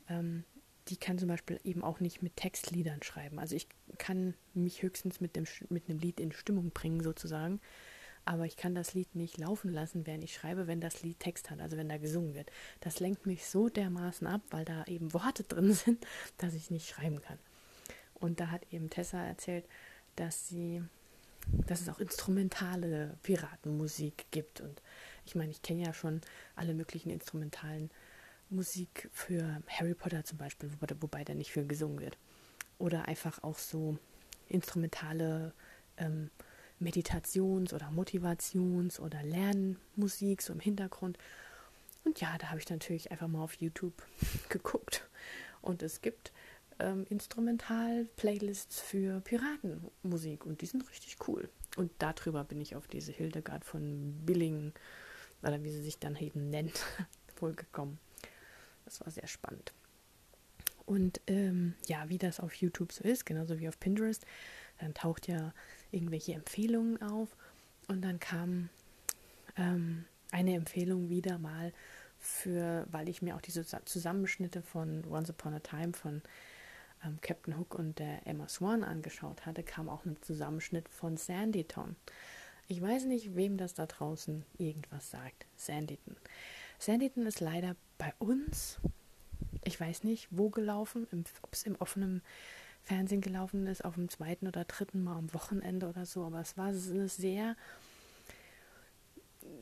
ähm, 0.10 0.44
die 0.88 0.98
kann 0.98 1.20
zum 1.20 1.28
Beispiel 1.28 1.60
eben 1.64 1.84
auch 1.84 2.00
nicht 2.00 2.22
mit 2.22 2.36
Textliedern 2.36 3.04
schreiben. 3.04 3.40
Also 3.40 3.56
ich 3.56 3.68
kann 3.98 4.34
mich 4.54 4.82
höchstens 4.82 5.22
mit, 5.22 5.36
dem, 5.36 5.46
mit 5.70 5.90
einem 5.90 6.00
Lied 6.00 6.20
in 6.20 6.32
Stimmung 6.32 6.72
bringen 6.72 7.02
sozusagen, 7.02 7.62
aber 8.26 8.46
ich 8.46 8.58
kann 8.58 8.76
das 8.76 8.94
Lied 8.94 9.16
nicht 9.16 9.38
laufen 9.38 9.72
lassen, 9.72 10.06
während 10.06 10.24
ich 10.24 10.34
schreibe, 10.34 10.68
wenn 10.68 10.82
das 10.82 11.02
Lied 11.02 11.20
Text 11.20 11.50
hat, 11.50 11.60
also 11.60 11.78
wenn 11.78 11.90
da 11.90 11.98
gesungen 11.98 12.36
wird. 12.36 12.52
Das 12.80 13.00
lenkt 13.00 13.26
mich 13.26 13.46
so 13.46 13.70
dermaßen 13.70 14.28
ab, 14.28 14.42
weil 14.50 14.66
da 14.66 14.84
eben 14.86 15.14
Worte 15.14 15.44
drin 15.44 15.74
sind, 15.74 16.06
dass 16.38 16.54
ich 16.54 16.72
nicht 16.72 16.88
schreiben 16.90 17.22
kann. 17.22 17.40
Und 18.22 18.40
da 18.40 18.52
hat 18.52 18.72
eben 18.72 18.90
Tessa 18.90 19.22
erzählt, 19.24 19.66
dass 20.16 20.48
sie, 20.48 20.84
dass 21.68 21.82
es 21.82 21.90
auch 21.90 22.00
instrumentale 22.00 23.18
Piratenmusik 23.24 24.28
gibt. 24.32 24.62
Und 24.62 24.82
ich 25.26 25.36
meine, 25.36 25.52
ich 25.52 25.62
kenne 25.62 25.84
ja 25.84 25.94
schon 25.94 26.22
alle 26.56 26.74
möglichen 26.74 27.10
instrumentalen 27.10 27.90
Musik 28.50 29.10
für 29.12 29.62
Harry 29.68 29.96
Potter 29.96 30.24
zum 30.24 30.38
Beispiel, 30.38 30.72
wobei, 30.72 30.96
wobei 31.02 31.24
da 31.24 31.34
nicht 31.34 31.52
viel 31.52 31.66
gesungen 31.66 32.00
wird. 32.00 32.18
Oder 32.78 33.08
einfach 33.08 33.44
auch 33.44 33.58
so 33.58 33.98
instrumentale 34.48 35.54
ähm, 35.98 36.30
Meditations- 36.80 37.74
oder 37.74 37.90
Motivations- 37.90 39.00
oder 39.00 39.24
Lernmusik 39.24 40.42
so 40.42 40.54
im 40.54 40.60
Hintergrund. 40.60 41.18
Und 42.04 42.20
ja, 42.20 42.38
da 42.38 42.50
habe 42.50 42.60
ich 42.60 42.70
natürlich 42.70 43.12
einfach 43.12 43.28
mal 43.28 43.44
auf 43.44 43.54
YouTube 43.56 43.94
geguckt. 44.50 45.08
Und 45.62 45.82
es 45.82 46.02
gibt 46.02 46.32
ähm, 46.82 47.06
Instrumental-Playlists 47.10 48.82
für 48.82 49.22
Piratenmusik 49.22 50.46
und 50.46 50.62
die 50.62 50.66
sind 50.66 50.90
richtig 50.90 51.18
cool. 51.28 51.50
Und 51.78 51.92
darüber 52.00 52.44
bin 52.44 52.60
ich 52.60 52.76
auf 52.76 52.88
diese 52.88 53.12
Hildegard 53.12 53.64
von 53.64 54.26
Billing, 54.26 54.74
oder 55.44 55.64
wie 55.64 55.72
sie 55.72 55.82
sich 55.82 56.00
dann 56.00 56.16
eben 56.18 56.50
nennt, 56.50 56.86
wohl 57.40 57.54
gekommen. 57.54 58.00
Das 58.86 59.00
war 59.02 59.12
sehr 59.12 59.28
spannend. 59.28 59.74
Und 60.86 61.22
ähm, 61.28 61.76
ja, 61.88 62.10
wie 62.10 62.18
das 62.18 62.40
auf 62.40 62.54
YouTube 62.56 62.92
so 62.92 63.04
ist, 63.04 63.26
genauso 63.26 63.60
wie 63.60 63.70
auf 63.70 63.80
Pinterest, 63.80 64.26
dann 64.80 64.94
taucht 64.94 65.28
ja 65.28 65.54
irgendwelche 65.92 66.34
Empfehlungen 66.34 67.02
auf 67.02 67.30
und 67.88 68.02
dann 68.02 68.20
kam 68.20 68.70
ähm, 69.56 70.06
eine 70.32 70.56
Empfehlung 70.56 71.10
wieder 71.10 71.38
mal 71.38 71.72
für, 72.20 72.88
weil 72.92 73.10
ich 73.10 73.22
mir 73.22 73.36
auch 73.36 73.42
diese 73.42 73.66
Zusammenschnitte 73.86 74.62
von 74.62 75.06
Once 75.10 75.30
Upon 75.30 75.54
a 75.54 75.60
Time 75.60 75.94
von 75.94 76.22
ähm, 77.04 77.20
Captain 77.22 77.58
Hook 77.58 77.76
und 77.76 78.00
der 78.00 78.26
Emma 78.26 78.48
Swan 78.48 78.84
angeschaut 78.84 79.46
hatte, 79.46 79.64
kam 79.64 79.90
auch 79.90 80.06
ein 80.06 80.18
Zusammenschnitt 80.22 80.90
von 80.90 81.18
Sanditon. 81.18 81.96
Ich 82.68 82.82
weiß 82.82 83.06
nicht, 83.06 83.36
wem 83.36 83.58
das 83.58 83.74
da 83.74 83.86
draußen 83.86 84.46
irgendwas 84.58 85.10
sagt. 85.10 85.46
Sanditon. 85.56 86.16
Sanditon 86.80 87.26
ist 87.26 87.40
leider 87.40 87.76
bei 87.98 88.14
uns, 88.20 88.80
ich 89.64 89.80
weiß 89.80 90.04
nicht, 90.04 90.28
wo 90.32 90.50
gelaufen, 90.50 91.08
ob 91.42 91.54
es 91.54 91.64
im 91.64 91.76
offenen 91.76 92.22
Fernsehen 92.84 93.22
gelaufen 93.22 93.68
ist, 93.68 93.86
auf 93.86 93.96
dem 93.96 94.10
zweiten 94.10 94.48
oder 94.48 94.66
dritten 94.66 95.04
Mal 95.04 95.18
am 95.18 95.34
Wochenende 95.34 95.88
oder 95.88 96.06
so, 96.06 96.24
aber 96.26 96.42
es 96.42 96.58
war 96.58 96.68
eine 96.68 97.08
sehr 97.08 97.56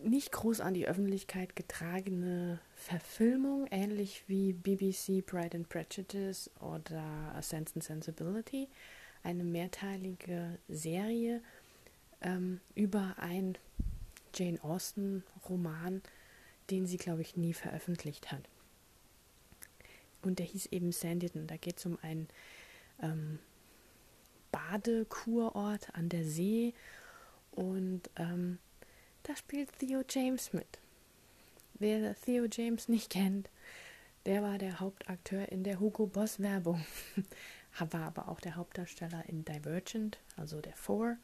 nicht 0.03 0.31
groß 0.31 0.61
an 0.61 0.73
die 0.73 0.87
Öffentlichkeit 0.87 1.55
getragene 1.55 2.59
Verfilmung, 2.75 3.67
ähnlich 3.71 4.23
wie 4.27 4.53
BBC 4.53 5.25
Pride 5.25 5.57
and 5.57 5.69
Prejudice 5.69 6.49
oder 6.59 7.01
A 7.35 7.41
Sense 7.41 7.73
and 7.75 7.83
Sensibility, 7.83 8.67
eine 9.23 9.43
mehrteilige 9.43 10.59
Serie 10.67 11.41
ähm, 12.21 12.61
über 12.75 13.15
einen 13.17 13.57
Jane 14.33 14.63
Austen-Roman, 14.63 16.01
den 16.69 16.85
sie, 16.85 16.97
glaube 16.97 17.21
ich, 17.21 17.35
nie 17.35 17.53
veröffentlicht 17.53 18.31
hat. 18.31 18.47
Und 20.21 20.39
der 20.39 20.45
hieß 20.45 20.67
eben 20.67 20.91
Sanditon. 20.91 21.47
Da 21.47 21.57
geht 21.57 21.79
es 21.79 21.85
um 21.85 21.97
einen 22.01 22.27
ähm, 23.01 23.39
Badekurort 24.51 25.95
an 25.95 26.09
der 26.09 26.23
See 26.23 26.73
und 27.51 28.09
ähm, 28.15 28.59
da 29.29 29.35
spielt 29.35 29.77
Theo 29.77 30.01
James 30.09 30.53
mit. 30.53 30.79
Wer 31.75 32.15
Theo 32.15 32.47
James 32.51 32.89
nicht 32.89 33.11
kennt, 33.11 33.47
der 34.25 34.41
war 34.41 34.57
der 34.57 34.79
Hauptakteur 34.79 35.51
in 35.51 35.63
der 35.63 35.79
Hugo 35.79 36.07
Boss 36.07 36.39
Werbung, 36.39 36.83
war 37.91 38.07
aber 38.07 38.27
auch 38.27 38.39
der 38.39 38.55
Hauptdarsteller 38.55 39.23
in 39.27 39.45
Divergent, 39.45 40.17
also 40.35 40.61
der 40.61 40.75
Four. 40.75 41.15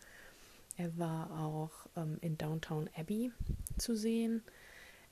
Er 0.78 0.96
war 1.00 1.32
auch 1.32 1.72
ähm, 1.96 2.20
in 2.22 2.38
Downtown 2.38 2.92
Abbey 2.96 3.32
zu 3.80 3.96
sehen. 3.96 4.44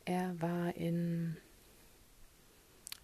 Er 0.06 0.40
war 0.40 0.76
in, 0.76 1.38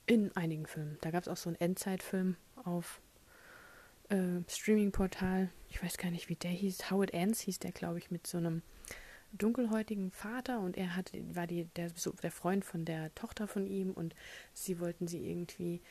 in 0.06 0.36
einigen 0.36 0.68
Filmen. 0.68 1.00
Da 1.02 1.10
gab 1.10 1.24
es 1.24 1.30
auch 1.30 1.38
so 1.38 1.50
einen 1.50 1.60
Endzeitfilm 1.60 2.36
auf 2.64 3.02
äh, 4.10 4.42
Streaming-Portal. 4.48 5.50
Ich 5.70 5.82
weiß 5.82 5.98
gar 5.98 6.12
nicht, 6.12 6.30
wie 6.30 6.36
der 6.36 6.52
hieß. 6.52 6.92
Howard 6.92 7.12
Ends 7.12 7.40
hieß 7.40 7.58
der, 7.58 7.72
glaube 7.72 7.98
ich, 7.98 8.12
mit 8.12 8.28
so 8.28 8.38
einem 8.38 8.62
dunkelhäutigen 9.32 10.12
Vater 10.12 10.60
und 10.60 10.78
er 10.78 10.96
hat, 10.96 11.12
war 11.34 11.48
die, 11.48 11.66
der, 11.76 11.92
der 12.24 12.32
Freund 12.32 12.66
von 12.66 12.86
der 12.86 13.14
Tochter 13.16 13.48
von 13.48 13.68
ihm 13.68 13.92
und 13.92 14.16
sie 14.54 14.80
wollten 14.80 15.08
sie 15.08 15.30
irgendwie 15.30 15.82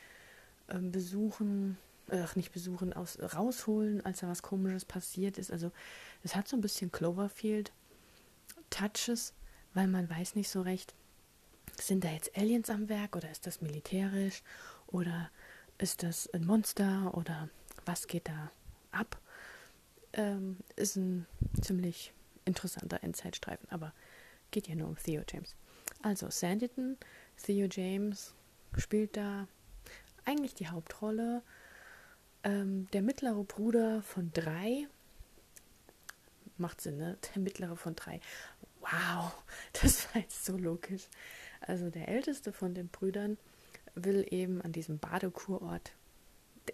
ähm, 0.69 0.91
besuchen, 0.91 1.77
ach 2.09 2.35
nicht 2.35 2.51
besuchen, 2.51 2.93
aus, 2.93 3.17
rausholen, 3.19 4.05
als 4.05 4.19
da 4.19 4.27
was 4.27 4.41
komisches 4.41 4.85
passiert 4.85 5.37
ist. 5.37 5.51
Also 5.51 5.71
es 6.23 6.35
hat 6.35 6.47
so 6.47 6.57
ein 6.57 6.61
bisschen 6.61 6.91
Cloverfield 6.91 7.71
Touches, 8.69 9.33
weil 9.73 9.87
man 9.87 10.09
weiß 10.09 10.35
nicht 10.35 10.49
so 10.49 10.61
recht, 10.61 10.93
sind 11.79 12.03
da 12.03 12.09
jetzt 12.09 12.37
Aliens 12.37 12.69
am 12.69 12.89
Werk 12.89 13.15
oder 13.15 13.31
ist 13.31 13.47
das 13.47 13.61
militärisch 13.61 14.43
oder 14.87 15.29
ist 15.77 16.03
das 16.03 16.31
ein 16.33 16.45
Monster 16.45 17.13
oder 17.15 17.49
was 17.85 18.07
geht 18.07 18.27
da 18.27 18.51
ab? 18.91 19.19
Ähm, 20.13 20.57
ist 20.75 20.97
ein 20.97 21.25
ziemlich 21.61 22.13
interessanter 22.45 23.03
Endzeitstreifen, 23.03 23.69
aber 23.69 23.93
geht 24.51 24.67
ja 24.67 24.75
nur 24.75 24.87
um 24.87 24.97
Theo 24.97 25.23
James. 25.27 25.55
Also 26.01 26.29
Sanditon, 26.29 26.97
Theo 27.43 27.67
James 27.69 28.33
spielt 28.77 29.17
da 29.17 29.47
eigentlich 30.25 30.53
die 30.55 30.67
Hauptrolle. 30.67 31.41
Ähm, 32.43 32.87
der 32.93 33.01
mittlere 33.01 33.43
Bruder 33.43 34.01
von 34.01 34.31
drei, 34.33 34.87
macht 36.57 36.81
Sinn, 36.81 36.97
ne? 36.97 37.17
Der 37.33 37.41
mittlere 37.41 37.75
von 37.75 37.95
drei. 37.95 38.21
Wow, 38.81 39.33
das 39.81 40.13
war 40.13 40.21
jetzt 40.21 40.45
so 40.45 40.57
logisch. 40.57 41.07
Also 41.61 41.89
der 41.89 42.07
älteste 42.07 42.53
von 42.53 42.73
den 42.73 42.87
Brüdern 42.87 43.37
will 43.95 44.25
eben 44.29 44.61
an 44.61 44.71
diesem 44.71 44.99
Badekurort 44.99 45.91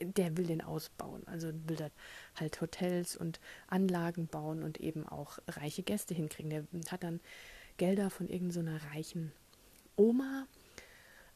der 0.01 0.37
will 0.37 0.47
den 0.47 0.61
ausbauen. 0.61 1.23
Also 1.27 1.51
will 1.67 1.75
da 1.75 1.89
halt 2.35 2.59
Hotels 2.61 3.15
und 3.15 3.39
Anlagen 3.67 4.27
bauen 4.27 4.63
und 4.63 4.79
eben 4.79 5.07
auch 5.07 5.39
reiche 5.47 5.83
Gäste 5.83 6.13
hinkriegen. 6.13 6.49
Der 6.49 6.91
hat 6.91 7.03
dann 7.03 7.19
Gelder 7.77 8.09
von 8.09 8.29
irgendeiner 8.29 8.79
so 8.79 8.87
reichen 8.93 9.31
Oma, 9.97 10.47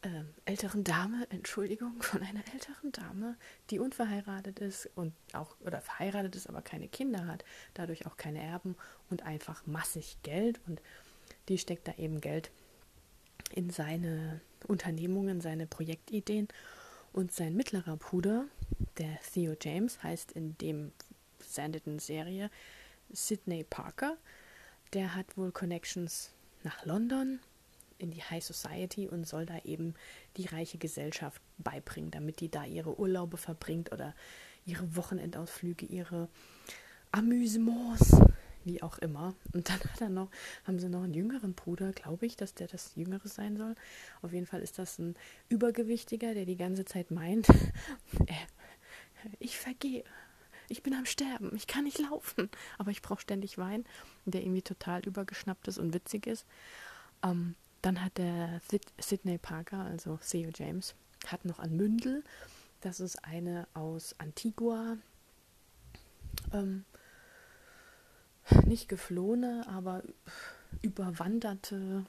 äh, 0.02 0.22
älteren 0.44 0.84
Dame, 0.84 1.26
Entschuldigung, 1.30 1.94
von 2.02 2.22
einer 2.22 2.42
älteren 2.52 2.92
Dame, 2.92 3.36
die 3.70 3.78
unverheiratet 3.78 4.58
ist 4.60 4.88
und 4.94 5.12
auch, 5.32 5.56
oder 5.60 5.80
verheiratet 5.80 6.36
ist, 6.36 6.48
aber 6.48 6.62
keine 6.62 6.88
Kinder 6.88 7.26
hat, 7.26 7.44
dadurch 7.74 8.06
auch 8.06 8.16
keine 8.16 8.42
Erben 8.42 8.76
und 9.10 9.22
einfach 9.22 9.66
massig 9.66 10.18
Geld 10.22 10.60
und 10.66 10.80
die 11.48 11.58
steckt 11.58 11.88
da 11.88 11.94
eben 11.94 12.20
Geld 12.20 12.50
in 13.52 13.70
seine 13.70 14.40
Unternehmungen, 14.66 15.40
seine 15.40 15.66
Projektideen 15.66 16.48
und 17.12 17.32
sein 17.32 17.56
mittlerer 17.56 17.96
Bruder, 17.96 18.46
der 18.98 19.18
Theo 19.32 19.54
James, 19.60 20.02
heißt 20.02 20.32
in 20.32 20.56
dem 20.58 20.92
Sanditon-Serie 21.40 22.50
Sidney 23.10 23.64
Parker. 23.64 24.16
Der 24.92 25.14
hat 25.14 25.36
wohl 25.36 25.52
Connections 25.52 26.30
nach 26.62 26.84
London 26.84 27.40
in 27.98 28.10
die 28.10 28.22
High 28.22 28.42
Society 28.42 29.06
und 29.08 29.26
soll 29.26 29.46
da 29.46 29.58
eben 29.64 29.94
die 30.36 30.46
reiche 30.46 30.78
Gesellschaft 30.78 31.40
beibringen, 31.58 32.10
damit 32.10 32.40
die 32.40 32.50
da 32.50 32.64
ihre 32.64 32.98
Urlaube 32.98 33.36
verbringt 33.36 33.92
oder 33.92 34.14
ihre 34.64 34.96
Wochenendausflüge, 34.96 35.86
ihre 35.86 36.28
Amüsements, 37.12 38.16
wie 38.70 38.82
auch 38.82 38.98
immer. 38.98 39.34
Und 39.52 39.68
dann 39.68 39.80
hat 39.80 40.00
er 40.00 40.08
noch, 40.08 40.30
haben 40.64 40.78
sie 40.78 40.88
noch 40.88 41.02
einen 41.02 41.14
jüngeren 41.14 41.54
Bruder, 41.54 41.92
glaube 41.92 42.26
ich, 42.26 42.36
dass 42.36 42.54
der 42.54 42.68
das 42.68 42.92
Jüngere 42.94 43.26
sein 43.26 43.56
soll. 43.56 43.74
Auf 44.22 44.32
jeden 44.32 44.46
Fall 44.46 44.60
ist 44.60 44.78
das 44.78 44.98
ein 44.98 45.16
Übergewichtiger, 45.48 46.34
der 46.34 46.46
die 46.46 46.56
ganze 46.56 46.84
Zeit 46.84 47.10
meint, 47.10 47.48
ich 49.40 49.58
vergehe. 49.58 50.04
Ich 50.68 50.84
bin 50.84 50.94
am 50.94 51.04
Sterben, 51.04 51.50
ich 51.56 51.66
kann 51.66 51.82
nicht 51.82 51.98
laufen, 51.98 52.48
aber 52.78 52.92
ich 52.92 53.02
brauche 53.02 53.20
ständig 53.20 53.58
Wein, 53.58 53.84
der 54.24 54.42
irgendwie 54.42 54.62
total 54.62 55.04
übergeschnappt 55.04 55.66
ist 55.66 55.78
und 55.78 55.92
witzig 55.94 56.28
ist. 56.28 56.46
Ähm, 57.24 57.56
dann 57.82 58.04
hat 58.04 58.18
der 58.18 58.60
Sidney 59.00 59.38
Parker, 59.38 59.80
also 59.80 60.18
Theo 60.18 60.50
James, 60.54 60.94
hat 61.26 61.44
noch 61.44 61.58
ein 61.58 61.76
Mündel. 61.76 62.22
Das 62.82 63.00
ist 63.00 63.16
eine 63.24 63.66
aus 63.74 64.14
Antigua. 64.18 64.96
Ähm, 66.52 66.84
nicht 68.66 68.88
geflohene, 68.88 69.64
aber 69.68 70.02
überwanderte 70.82 72.04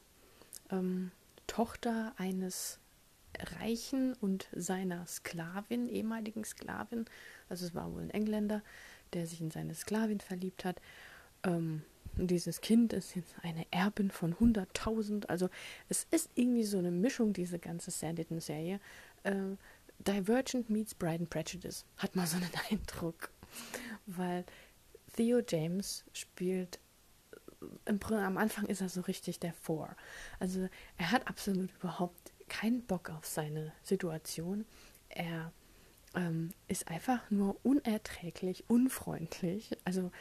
ähm, 0.71 1.11
Tochter 1.47 2.13
eines 2.17 2.79
Reichen 3.59 4.13
und 4.13 4.47
seiner 4.53 5.05
Sklavin, 5.07 5.87
ehemaligen 5.87 6.43
Sklavin. 6.43 7.05
Also 7.49 7.65
es 7.65 7.75
war 7.75 7.91
wohl 7.93 8.01
ein 8.01 8.09
Engländer, 8.09 8.61
der 9.13 9.27
sich 9.27 9.41
in 9.41 9.51
seine 9.51 9.75
Sklavin 9.75 10.19
verliebt 10.19 10.65
hat. 10.65 10.81
Ähm, 11.43 11.83
dieses 12.15 12.61
Kind 12.61 12.93
ist 12.93 13.15
jetzt 13.15 13.35
eine 13.41 13.65
Erbin 13.71 14.11
von 14.11 14.35
100.000. 14.35 15.27
Also 15.27 15.49
es 15.89 16.07
ist 16.11 16.29
irgendwie 16.35 16.63
so 16.63 16.77
eine 16.77 16.91
Mischung, 16.91 17.33
diese 17.33 17.59
ganze 17.59 17.91
Sanditon-Serie. 17.91 18.79
Äh, 19.23 19.55
Divergent 19.99 20.69
meets 20.69 20.95
Bride 20.95 21.19
and 21.19 21.29
Prejudice, 21.29 21.85
hat 21.97 22.15
man 22.15 22.25
so 22.25 22.37
einen 22.37 22.49
Eindruck. 22.69 23.29
Weil 24.07 24.45
Theo 25.13 25.41
James 25.47 26.05
spielt, 26.13 26.79
am 27.85 28.37
Anfang 28.37 28.65
ist 28.65 28.81
er 28.81 28.89
so 28.89 29.01
richtig 29.01 29.39
der 29.39 29.53
Four. 29.53 29.95
Also 30.39 30.67
er 30.97 31.11
hat 31.11 31.27
absolut 31.27 31.69
überhaupt 31.79 32.31
keinen 32.47 32.81
Bock 32.83 33.09
auf 33.09 33.25
seine 33.25 33.71
Situation. 33.83 34.65
Er 35.09 35.51
ähm, 36.15 36.51
ist 36.67 36.87
einfach 36.87 37.29
nur 37.29 37.57
unerträglich, 37.63 38.65
unfreundlich. 38.67 39.77
Also 39.85 40.11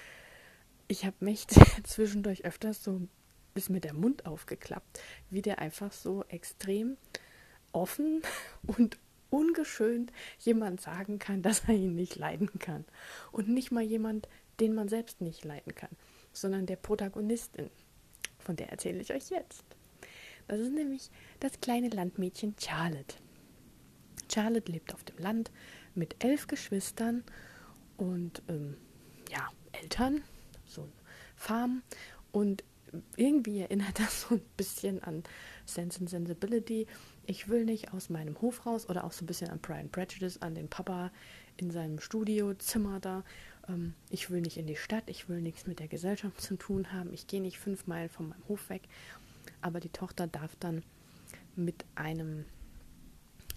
ich 0.89 1.05
habe 1.05 1.17
mich 1.21 1.47
zwischendurch 1.85 2.45
öfters 2.45 2.83
so 2.85 3.01
bis 3.55 3.69
mit 3.69 3.85
der 3.85 3.95
Mund 3.95 4.27
aufgeklappt, 4.27 5.01
wie 5.31 5.43
der 5.43 5.59
einfach 5.59 5.93
so 5.93 6.25
extrem 6.29 6.97
offen 7.73 8.23
und 8.67 8.99
ungeschönt 9.31 10.13
jemand 10.41 10.81
sagen 10.81 11.19
kann, 11.19 11.43
dass 11.43 11.69
er 11.69 11.75
ihn 11.75 11.95
nicht 11.95 12.17
leiden 12.17 12.51
kann. 12.59 12.85
Und 13.33 13.49
nicht 13.49 13.71
mal 13.71 13.83
jemand, 13.83 14.29
den 14.61 14.75
man 14.75 14.89
selbst 14.89 15.21
nicht 15.21 15.45
leiden 15.45 15.75
kann, 15.75 15.91
sondern 16.33 16.67
der 16.67 16.77
Protagonistin. 16.77 17.71
Von 18.39 18.57
der 18.57 18.71
erzähle 18.71 19.01
ich 19.01 19.13
euch 19.13 19.31
jetzt. 19.31 19.65
Das 20.49 20.61
ist 20.61 20.73
nämlich 20.73 21.11
das 21.41 21.61
kleine 21.61 21.89
Landmädchen 21.89 22.55
Charlotte. 22.59 23.17
Charlotte 24.33 24.71
lebt 24.71 24.95
auf 24.95 25.05
dem 25.05 25.19
Land 25.19 25.51
mit 25.95 26.23
elf 26.25 26.47
Geschwistern 26.47 27.25
und 27.97 28.43
ähm, 28.49 28.77
ja, 29.31 29.49
Eltern, 29.73 30.23
so 30.65 30.83
eine 30.83 30.93
Farm 31.37 31.83
und 32.33 32.65
irgendwie 33.17 33.61
erinnert 33.61 33.99
das 33.99 34.23
so 34.23 34.37
ein 34.37 34.43
bisschen 34.57 35.03
an 35.03 35.23
Sense 35.67 36.01
and 36.01 36.11
Sensibility. 36.11 36.87
Ich 37.27 37.49
will 37.49 37.65
nicht 37.65 37.93
aus 37.93 38.11
meinem 38.11 38.41
Hof 38.41 38.67
raus 38.67 38.89
oder 38.89 39.05
auch 39.05 39.13
so 39.13 39.25
ein 39.25 39.27
bisschen 39.27 39.51
an 39.51 39.61
Pride 39.61 39.81
and 39.81 39.93
Prejudice, 39.93 40.43
an 40.43 40.55
den 40.55 40.69
Papa 40.69 41.13
in 41.57 41.71
seinem 41.71 42.01
Studiozimmer 42.01 43.01
da. 43.01 43.25
Ähm, 43.71 43.95
ich 44.11 44.31
will 44.31 44.41
nicht 44.41 44.57
in 44.57 44.67
die 44.67 44.77
Stadt, 44.77 45.05
ich 45.07 45.29
will 45.29 45.41
nichts 45.41 45.67
mit 45.67 45.79
der 45.79 45.89
Gesellschaft 45.89 46.41
zu 46.41 46.57
tun 46.57 46.93
haben. 46.93 47.13
Ich 47.13 47.27
gehe 47.27 47.41
nicht 47.41 47.59
fünf 47.59 47.87
Meilen 47.87 48.09
von 48.09 48.29
meinem 48.29 48.49
Hof 48.49 48.69
weg. 48.69 48.83
Aber 49.61 49.81
die 49.81 49.89
Tochter 49.89 50.27
darf 50.27 50.57
dann 50.57 50.83
mit 51.57 51.85
einem 51.95 52.45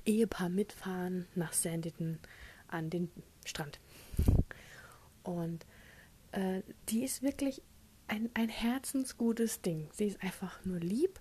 Ehepaar 0.05 0.49
mitfahren 0.49 1.27
nach 1.35 1.53
Sanditon 1.53 2.19
an 2.67 2.89
den 2.89 3.09
Strand. 3.45 3.79
Und 5.23 5.65
äh, 6.31 6.61
die 6.89 7.03
ist 7.03 7.21
wirklich 7.21 7.61
ein, 8.07 8.29
ein 8.33 8.49
herzensgutes 8.49 9.61
Ding. 9.61 9.89
Sie 9.93 10.05
ist 10.05 10.21
einfach 10.21 10.63
nur 10.65 10.79
lieb, 10.79 11.19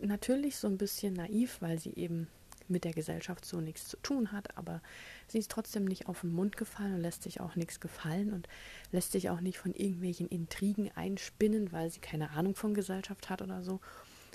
natürlich 0.00 0.56
so 0.56 0.68
ein 0.68 0.78
bisschen 0.78 1.14
naiv, 1.14 1.56
weil 1.60 1.78
sie 1.78 1.94
eben 1.94 2.28
mit 2.68 2.84
der 2.84 2.92
Gesellschaft 2.92 3.44
so 3.44 3.60
nichts 3.60 3.88
zu 3.88 3.96
tun 3.98 4.32
hat, 4.32 4.56
aber 4.56 4.82
sie 5.28 5.38
ist 5.38 5.50
trotzdem 5.50 5.84
nicht 5.84 6.08
auf 6.08 6.20
den 6.20 6.32
Mund 6.32 6.56
gefallen 6.56 6.94
und 6.94 7.00
lässt 7.00 7.22
sich 7.22 7.40
auch 7.40 7.56
nichts 7.56 7.80
gefallen 7.80 8.32
und 8.32 8.48
lässt 8.92 9.12
sich 9.12 9.30
auch 9.30 9.40
nicht 9.40 9.58
von 9.58 9.74
irgendwelchen 9.74 10.28
Intrigen 10.28 10.90
einspinnen, 10.94 11.72
weil 11.72 11.90
sie 11.90 12.00
keine 12.00 12.30
Ahnung 12.30 12.54
von 12.54 12.74
Gesellschaft 12.74 13.30
hat 13.30 13.42
oder 13.42 13.62
so, 13.62 13.80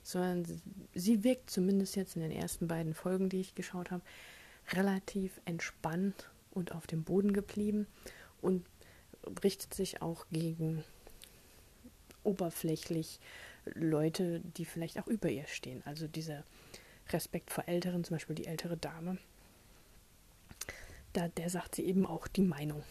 sondern 0.04 0.46
sie 0.94 1.24
wirkt 1.24 1.50
zumindest 1.50 1.96
jetzt 1.96 2.16
in 2.16 2.22
den 2.22 2.32
ersten 2.32 2.68
beiden 2.68 2.94
Folgen, 2.94 3.30
die 3.30 3.42
ich 3.42 3.56
geschaut 3.56 3.92
habe, 3.92 4.04
relativ 4.74 5.40
entspannt 5.46 6.30
und 6.52 6.72
auf 6.72 6.88
dem 6.88 7.04
Boden 7.04 7.34
geblieben 7.34 7.88
und 8.42 8.66
richtet 9.44 9.74
sich 9.74 10.02
auch 10.02 10.26
gegen 10.32 10.84
oberflächlich 12.24 13.20
Leute, 13.66 14.42
die 14.58 14.66
vielleicht 14.66 15.00
auch 15.00 15.08
über 15.08 15.30
ihr 15.30 15.48
stehen. 15.48 15.82
Also 15.86 16.08
dieser 16.08 16.44
Respekt 17.10 17.52
vor 17.52 17.68
Älteren, 17.68 18.04
zum 18.04 18.16
Beispiel 18.16 18.36
die 18.36 18.48
ältere 18.48 18.78
Dame, 18.78 19.18
da, 21.14 21.28
der 21.28 21.50
sagt 21.50 21.76
sie 21.76 21.86
eben 21.86 22.06
auch 22.06 22.28
die 22.28 22.42
Meinung. 22.42 22.84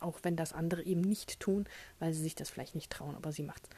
Auch 0.00 0.18
wenn 0.22 0.34
das 0.34 0.52
andere 0.52 0.82
eben 0.82 1.00
nicht 1.00 1.38
tun, 1.38 1.66
weil 2.00 2.12
sie 2.12 2.22
sich 2.22 2.34
das 2.34 2.50
vielleicht 2.50 2.74
nicht 2.74 2.90
trauen, 2.90 3.14
aber 3.14 3.30
sie 3.30 3.44
macht's. 3.44 3.68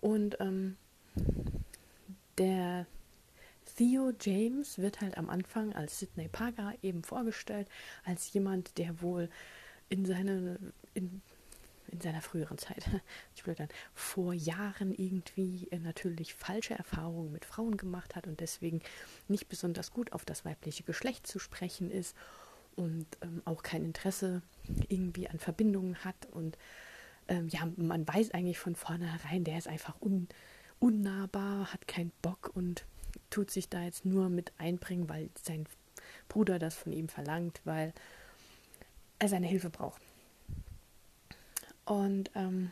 Und 0.00 0.36
ähm, 0.40 0.76
der 2.38 2.86
Theo 3.76 4.12
James 4.20 4.78
wird 4.78 5.00
halt 5.00 5.18
am 5.18 5.28
Anfang 5.28 5.72
als 5.72 5.98
Sidney 5.98 6.28
Parker 6.28 6.74
eben 6.82 7.02
vorgestellt, 7.02 7.68
als 8.04 8.32
jemand, 8.32 8.78
der 8.78 9.02
wohl 9.02 9.28
in, 9.88 10.04
seine, 10.04 10.58
in, 10.94 11.22
in 11.94 12.00
seiner 12.00 12.20
früheren 12.20 12.58
Zeit, 12.58 12.88
ich 13.34 13.42
blöd 13.42 13.58
dann, 13.60 13.68
vor 13.94 14.34
Jahren 14.34 14.92
irgendwie 14.92 15.68
äh, 15.70 15.78
natürlich 15.78 16.34
falsche 16.34 16.74
Erfahrungen 16.74 17.32
mit 17.32 17.44
Frauen 17.44 17.76
gemacht 17.76 18.16
hat 18.16 18.26
und 18.26 18.40
deswegen 18.40 18.80
nicht 19.28 19.48
besonders 19.48 19.92
gut 19.92 20.12
auf 20.12 20.24
das 20.24 20.44
weibliche 20.44 20.82
Geschlecht 20.82 21.26
zu 21.26 21.38
sprechen 21.38 21.90
ist 21.90 22.16
und 22.76 23.06
ähm, 23.22 23.42
auch 23.44 23.62
kein 23.62 23.84
Interesse 23.84 24.42
irgendwie 24.88 25.28
an 25.28 25.38
Verbindungen 25.38 26.04
hat 26.04 26.26
und 26.32 26.58
ähm, 27.28 27.48
ja, 27.48 27.66
man 27.76 28.06
weiß 28.06 28.32
eigentlich 28.32 28.58
von 28.58 28.74
vornherein, 28.74 29.44
der 29.44 29.56
ist 29.56 29.68
einfach 29.68 30.00
un, 30.02 30.28
unnahbar, 30.78 31.72
hat 31.72 31.88
keinen 31.88 32.12
Bock 32.20 32.50
und 32.54 32.84
tut 33.30 33.50
sich 33.50 33.68
da 33.68 33.82
jetzt 33.82 34.04
nur 34.04 34.28
mit 34.28 34.52
einbringen, 34.58 35.08
weil 35.08 35.30
sein 35.42 35.66
Bruder 36.28 36.58
das 36.58 36.74
von 36.74 36.92
ihm 36.92 37.08
verlangt, 37.08 37.60
weil 37.64 37.94
er 39.18 39.28
seine 39.28 39.46
Hilfe 39.46 39.70
braucht. 39.70 40.02
Und 41.84 42.30
ähm, 42.34 42.70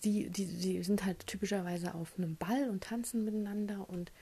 sie, 0.00 0.28
die, 0.30 0.44
sie 0.44 0.82
sind 0.82 1.04
halt 1.04 1.26
typischerweise 1.26 1.94
auf 1.94 2.18
einem 2.18 2.36
Ball 2.36 2.68
und 2.68 2.84
tanzen 2.84 3.24
miteinander 3.24 3.88
und 3.88 4.12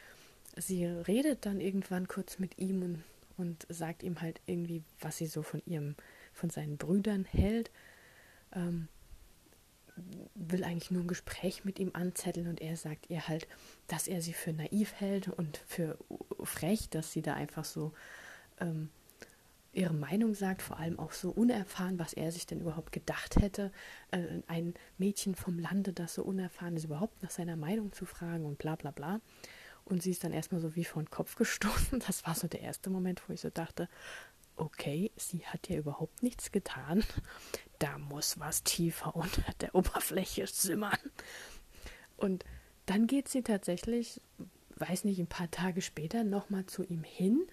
sie 0.56 0.84
redet 0.84 1.46
dann 1.46 1.60
irgendwann 1.60 2.08
kurz 2.08 2.38
mit 2.38 2.58
ihm 2.58 2.82
und, 2.82 3.02
und 3.36 3.66
sagt 3.68 4.02
ihm 4.02 4.20
halt 4.20 4.40
irgendwie, 4.46 4.82
was 5.00 5.16
sie 5.16 5.26
so 5.26 5.42
von 5.42 5.62
ihrem, 5.66 5.96
von 6.32 6.50
seinen 6.50 6.76
Brüdern 6.76 7.24
hält. 7.24 7.70
Ähm, 8.52 8.88
will 10.34 10.64
eigentlich 10.64 10.90
nur 10.90 11.02
ein 11.02 11.08
Gespräch 11.08 11.64
mit 11.64 11.78
ihm 11.78 11.90
anzetteln 11.92 12.48
und 12.48 12.60
er 12.60 12.76
sagt 12.76 13.10
ihr 13.10 13.28
halt, 13.28 13.46
dass 13.86 14.08
er 14.08 14.22
sie 14.22 14.32
für 14.32 14.52
naiv 14.52 14.94
hält 14.94 15.28
und 15.28 15.58
für 15.66 15.98
frech, 16.42 16.88
dass 16.88 17.12
sie 17.12 17.22
da 17.22 17.34
einfach 17.34 17.64
so 17.64 17.92
ähm, 18.60 18.88
ihre 19.72 19.94
Meinung 19.94 20.34
sagt, 20.34 20.62
vor 20.62 20.78
allem 20.78 20.98
auch 20.98 21.12
so 21.12 21.30
unerfahren, 21.30 21.98
was 21.98 22.12
er 22.12 22.32
sich 22.32 22.46
denn 22.46 22.60
überhaupt 22.60 22.92
gedacht 22.92 23.36
hätte, 23.36 23.70
äh, 24.10 24.42
ein 24.46 24.74
Mädchen 24.98 25.34
vom 25.34 25.58
Lande, 25.58 25.92
das 25.92 26.14
so 26.14 26.24
unerfahren 26.24 26.76
ist, 26.76 26.84
überhaupt 26.84 27.22
nach 27.22 27.30
seiner 27.30 27.56
Meinung 27.56 27.92
zu 27.92 28.04
fragen 28.04 28.44
und 28.44 28.58
bla 28.58 28.76
bla 28.76 28.90
bla. 28.90 29.20
Und 29.84 30.02
sie 30.02 30.10
ist 30.10 30.24
dann 30.24 30.32
erstmal 30.32 30.60
so 30.60 30.76
wie 30.76 30.84
vor 30.84 31.02
den 31.02 31.10
Kopf 31.10 31.36
gestoßen. 31.36 32.00
Das 32.06 32.26
war 32.26 32.34
so 32.34 32.48
der 32.48 32.60
erste 32.60 32.90
Moment, 32.90 33.22
wo 33.28 33.32
ich 33.32 33.40
so 33.40 33.50
dachte, 33.50 33.88
okay, 34.56 35.10
sie 35.16 35.46
hat 35.46 35.68
ja 35.68 35.76
überhaupt 35.76 36.22
nichts 36.22 36.52
getan. 36.52 37.04
Da 37.78 37.98
muss 37.98 38.38
was 38.38 38.62
tiefer 38.62 39.16
unter 39.16 39.42
der 39.60 39.74
Oberfläche 39.74 40.46
simmern. 40.46 40.98
Und 42.16 42.44
dann 42.86 43.06
geht 43.06 43.28
sie 43.28 43.42
tatsächlich, 43.42 44.20
weiß 44.76 45.04
nicht, 45.04 45.18
ein 45.18 45.28
paar 45.28 45.50
Tage 45.50 45.80
später 45.80 46.24
nochmal 46.24 46.66
zu 46.66 46.82
ihm 46.84 47.04
hin 47.04 47.46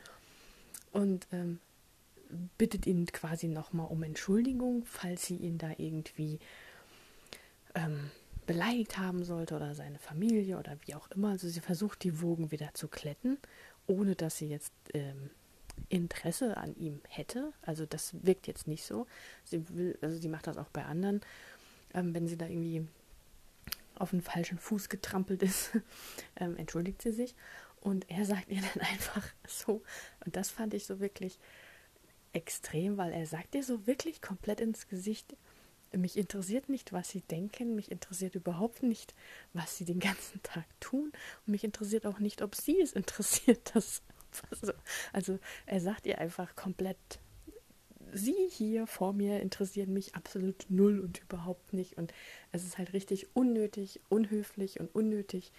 und 0.92 1.28
ähm, 1.32 1.60
bittet 2.58 2.86
ihn 2.86 3.06
quasi 3.08 3.48
nochmal 3.48 3.88
um 3.88 4.04
Entschuldigung, 4.04 4.84
falls 4.86 5.26
sie 5.26 5.38
ihn 5.38 5.58
da 5.58 5.72
irgendwie 5.78 6.40
ähm, 7.76 8.12
beleidigt 8.46 8.98
haben 8.98 9.24
sollte 9.24 9.56
oder 9.56 9.76
seine 9.76 10.00
Familie 10.00 10.58
oder 10.58 10.78
wie 10.86 10.96
auch 10.96 11.10
immer. 11.12 11.30
Also 11.30 11.48
sie 11.48 11.60
versucht 11.60 12.04
die 12.04 12.22
Wogen 12.22 12.52
wieder 12.52 12.74
zu 12.74 12.88
kletten, 12.88 13.38
ohne 13.86 14.16
dass 14.16 14.38
sie 14.38 14.48
jetzt 14.48 14.74
ähm, 14.94 15.30
Interesse 15.90 16.58
an 16.58 16.76
ihm 16.78 17.02
hätte. 17.08 17.54
Also 17.62 17.86
das 17.86 18.14
wirkt 18.24 18.48
jetzt 18.48 18.68
nicht 18.68 18.84
so. 18.84 19.06
Sie 19.44 19.68
will, 19.70 19.98
also 20.02 20.18
sie 20.18 20.30
macht 20.30 20.48
das 20.48 20.58
auch 20.58 20.70
bei 20.70 20.86
anderen, 20.86 21.22
ähm, 21.94 22.14
wenn 22.14 22.28
sie 22.28 22.38
da 22.38 22.48
irgendwie 22.48 22.88
auf 23.96 24.12
den 24.12 24.22
falschen 24.22 24.60
Fuß 24.60 24.90
getrampelt 24.90 25.44
ist, 25.44 25.72
ähm, 26.36 26.58
entschuldigt 26.58 27.02
sie 27.02 27.12
sich. 27.12 27.36
Und 27.82 28.10
er 28.10 28.26
sagt 28.26 28.50
ihr 28.50 28.62
dann 28.62 28.82
einfach 28.92 29.24
so, 29.48 29.82
und 30.26 30.36
das 30.36 30.50
fand 30.50 30.74
ich 30.74 30.86
so 30.86 31.00
wirklich 31.00 31.38
extrem, 32.38 32.98
weil 32.98 33.12
er 33.12 33.26
sagt 33.26 33.56
ihr 33.56 33.64
so 33.64 33.88
wirklich 33.88 34.22
komplett 34.22 34.62
ins 34.62 34.88
Gesicht, 34.88 35.36
mich 35.92 36.18
interessiert 36.18 36.70
nicht, 36.70 36.94
was 36.94 37.10
sie 37.10 37.22
denken, 37.22 37.76
mich 37.76 37.92
interessiert 37.92 38.36
überhaupt 38.36 38.84
nicht, 38.84 39.16
was 39.54 39.78
sie 39.78 39.86
den 39.86 40.00
ganzen 40.00 40.42
Tag 40.44 40.66
tun 40.80 41.12
und 41.46 41.52
mich 41.52 41.64
interessiert 41.64 42.06
auch 42.06 42.20
nicht, 42.20 42.42
ob 42.42 42.56
sie 42.56 42.80
es 42.80 42.94
interessiert. 42.94 43.72
Dass, 43.74 44.04
also, 44.52 44.74
also 45.14 45.40
er 45.66 45.82
sagt 45.82 46.06
ihr 46.06 46.20
einfach 46.20 46.56
komplett, 46.56 46.98
sie 48.14 48.36
hier 48.52 48.86
vor 48.86 49.14
mir 49.14 49.42
interessieren 49.42 49.92
mich 49.92 50.14
absolut 50.14 50.68
null 50.70 51.00
und 51.00 51.20
überhaupt 51.20 51.74
nicht 51.74 51.98
und 51.98 52.14
es 52.52 52.64
ist 52.64 52.78
halt 52.78 52.94
richtig 52.94 53.36
unnötig, 53.36 54.00
unhöflich 54.10 54.80
und 54.80 54.94
unnötig, 54.94 55.52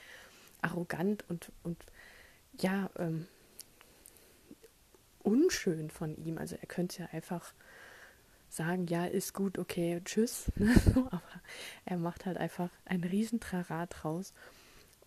arrogant 0.63 1.25
und, 1.29 1.51
und 1.65 1.79
ja, 2.61 2.91
ähm, 2.99 3.27
unschön 5.29 5.91
von 5.91 6.17
ihm. 6.17 6.39
Also 6.39 6.57
er 6.57 6.67
könnte 6.67 7.03
ja 7.03 7.09
einfach 7.13 7.53
sagen, 8.49 8.87
ja, 8.87 9.05
ist 9.05 9.35
gut, 9.35 9.59
okay, 9.59 10.01
tschüss. 10.05 10.51
Aber 10.97 11.23
er 11.85 11.99
macht 11.99 12.25
halt 12.25 12.39
einfach 12.39 12.71
ein 12.87 13.05
Riesentrara 13.05 13.87
draus 13.87 14.33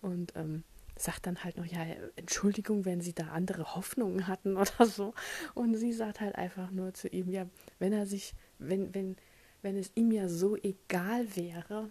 und 0.00 0.32
ähm, 0.36 0.62
sagt 0.96 1.26
dann 1.26 1.42
halt 1.42 1.56
noch, 1.56 1.66
ja, 1.66 1.84
Entschuldigung, 2.14 2.84
wenn 2.84 3.00
sie 3.00 3.14
da 3.14 3.28
andere 3.28 3.74
Hoffnungen 3.74 4.28
hatten 4.28 4.56
oder 4.56 4.86
so. 4.86 5.12
Und 5.54 5.74
sie 5.74 5.92
sagt 5.92 6.20
halt 6.20 6.36
einfach 6.36 6.70
nur 6.70 6.94
zu 6.94 7.08
ihm, 7.08 7.28
ja, 7.28 7.46
wenn 7.80 7.92
er 7.92 8.06
sich, 8.06 8.34
wenn, 8.60 8.94
wenn, 8.94 9.16
wenn 9.62 9.76
es 9.76 9.90
ihm 9.96 10.12
ja 10.12 10.28
so 10.28 10.56
egal 10.56 11.34
wäre, 11.34 11.90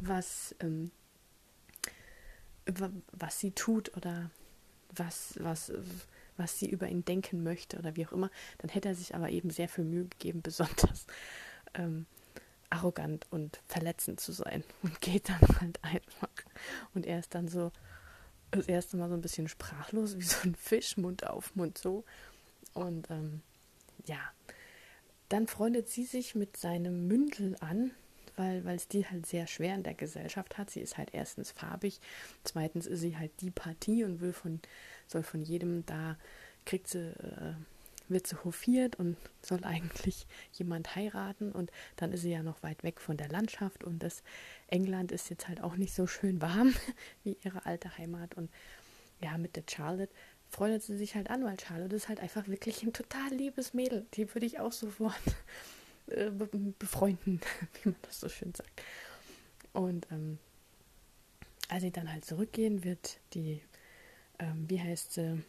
was, 0.00 0.54
ähm, 0.58 0.90
was 3.12 3.38
sie 3.38 3.52
tut 3.52 3.96
oder 3.96 4.30
was, 4.96 5.38
was, 5.40 5.72
was 6.36 6.58
sie 6.58 6.68
über 6.68 6.88
ihn 6.88 7.04
denken 7.04 7.42
möchte 7.42 7.78
oder 7.78 7.96
wie 7.96 8.06
auch 8.06 8.12
immer, 8.12 8.30
dann 8.58 8.70
hätte 8.70 8.88
er 8.88 8.94
sich 8.94 9.14
aber 9.14 9.30
eben 9.30 9.50
sehr 9.50 9.68
viel 9.68 9.84
Mühe 9.84 10.04
gegeben, 10.04 10.42
besonders 10.42 11.06
ähm, 11.74 12.06
arrogant 12.70 13.26
und 13.30 13.60
verletzend 13.66 14.20
zu 14.20 14.32
sein 14.32 14.64
und 14.82 15.00
geht 15.00 15.28
dann 15.28 15.60
halt 15.60 15.82
einfach. 15.82 16.28
Und 16.94 17.06
er 17.06 17.18
ist 17.18 17.34
dann 17.34 17.48
so 17.48 17.72
das 18.50 18.68
erste 18.68 18.96
Mal 18.96 19.08
so 19.08 19.14
ein 19.14 19.20
bisschen 19.20 19.48
sprachlos, 19.48 20.16
wie 20.16 20.22
so 20.22 20.36
ein 20.44 20.54
Fisch, 20.54 20.96
Mund 20.96 21.26
auf, 21.26 21.54
Mund 21.56 21.78
so. 21.78 22.04
Und 22.74 23.10
ähm, 23.10 23.42
ja, 24.06 24.20
dann 25.28 25.46
freundet 25.46 25.88
sie 25.88 26.04
sich 26.04 26.34
mit 26.34 26.56
seinem 26.56 27.08
Mündel 27.08 27.56
an, 27.60 27.90
weil 28.36 28.76
es 28.76 28.88
die 28.88 29.06
halt 29.06 29.26
sehr 29.26 29.46
schwer 29.46 29.74
in 29.74 29.82
der 29.82 29.94
Gesellschaft 29.94 30.58
hat. 30.58 30.70
Sie 30.70 30.80
ist 30.80 30.98
halt 30.98 31.10
erstens 31.12 31.50
farbig, 31.50 32.00
zweitens 32.44 32.86
ist 32.86 33.00
sie 33.00 33.16
halt 33.16 33.32
die 33.40 33.50
Partie 33.50 34.04
und 34.04 34.20
will 34.20 34.32
von, 34.32 34.60
soll 35.06 35.22
von 35.22 35.42
jedem 35.42 35.84
da, 35.86 36.16
kriegt 36.64 36.88
sie, 36.88 37.08
äh, 37.08 37.54
wird 38.08 38.26
sie 38.26 38.36
hofiert 38.44 38.96
und 38.96 39.16
soll 39.42 39.64
eigentlich 39.64 40.26
jemand 40.52 40.94
heiraten 40.94 41.52
und 41.52 41.70
dann 41.96 42.12
ist 42.12 42.22
sie 42.22 42.30
ja 42.30 42.42
noch 42.42 42.62
weit 42.62 42.82
weg 42.84 43.00
von 43.00 43.16
der 43.16 43.28
Landschaft 43.28 43.82
und 43.82 44.00
das 44.00 44.22
England 44.68 45.10
ist 45.12 45.28
jetzt 45.28 45.48
halt 45.48 45.60
auch 45.60 45.76
nicht 45.76 45.94
so 45.94 46.06
schön 46.06 46.40
warm 46.40 46.72
wie 47.24 47.36
ihre 47.42 47.66
alte 47.66 47.98
Heimat 47.98 48.34
und 48.34 48.50
ja, 49.20 49.38
mit 49.38 49.56
der 49.56 49.64
Charlotte 49.68 50.12
freut 50.48 50.82
sie 50.82 50.96
sich 50.96 51.14
halt 51.14 51.30
an, 51.30 51.44
weil 51.44 51.58
Charlotte 51.58 51.96
ist 51.96 52.08
halt 52.08 52.20
einfach 52.20 52.48
wirklich 52.48 52.82
ein 52.82 52.92
total 52.92 53.30
liebes 53.30 53.74
Mädel. 53.74 54.06
Die 54.14 54.32
würde 54.34 54.46
ich 54.46 54.60
auch 54.60 54.72
sofort 54.72 55.14
äh, 56.08 56.30
befreunden, 56.78 57.40
wie 57.82 57.90
man 57.90 57.96
das 58.02 58.20
so 58.20 58.28
schön 58.28 58.54
sagt. 58.54 58.82
Und 59.72 60.06
ähm, 60.10 60.38
als 61.68 61.82
sie 61.82 61.90
dann 61.90 62.10
halt 62.10 62.24
zurückgehen, 62.24 62.84
wird 62.84 63.18
die, 63.34 63.60
ähm, 64.38 64.64
wie 64.68 64.80
heißt 64.80 65.12
sie, 65.12 65.42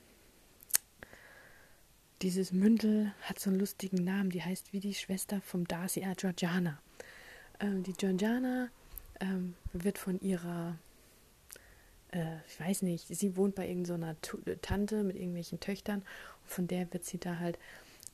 dieses 2.23 2.51
Mündel 2.51 3.13
hat 3.21 3.39
so 3.39 3.49
einen 3.49 3.59
lustigen 3.59 4.03
Namen, 4.03 4.31
die 4.31 4.43
heißt 4.43 4.73
wie 4.73 4.79
die 4.79 4.95
Schwester 4.95 5.39
vom 5.41 5.67
Darcy, 5.67 6.01
äh, 6.01 6.15
Georgiana. 6.15 6.81
Ähm, 7.59 7.83
die 7.83 7.93
Georgiana 7.93 8.69
ähm, 9.19 9.53
wird 9.73 9.99
von 9.99 10.19
ihrer, 10.21 10.77
äh, 12.11 12.37
ich 12.47 12.59
weiß 12.59 12.81
nicht, 12.81 13.07
sie 13.07 13.35
wohnt 13.35 13.53
bei 13.53 13.67
irgendeiner 13.67 14.15
so 14.25 14.39
Tante 14.61 15.03
mit 15.03 15.15
irgendwelchen 15.15 15.59
Töchtern 15.59 15.99
und 16.43 16.49
von 16.49 16.67
der 16.67 16.91
wird 16.91 17.05
sie 17.05 17.19
da 17.19 17.37
halt 17.37 17.59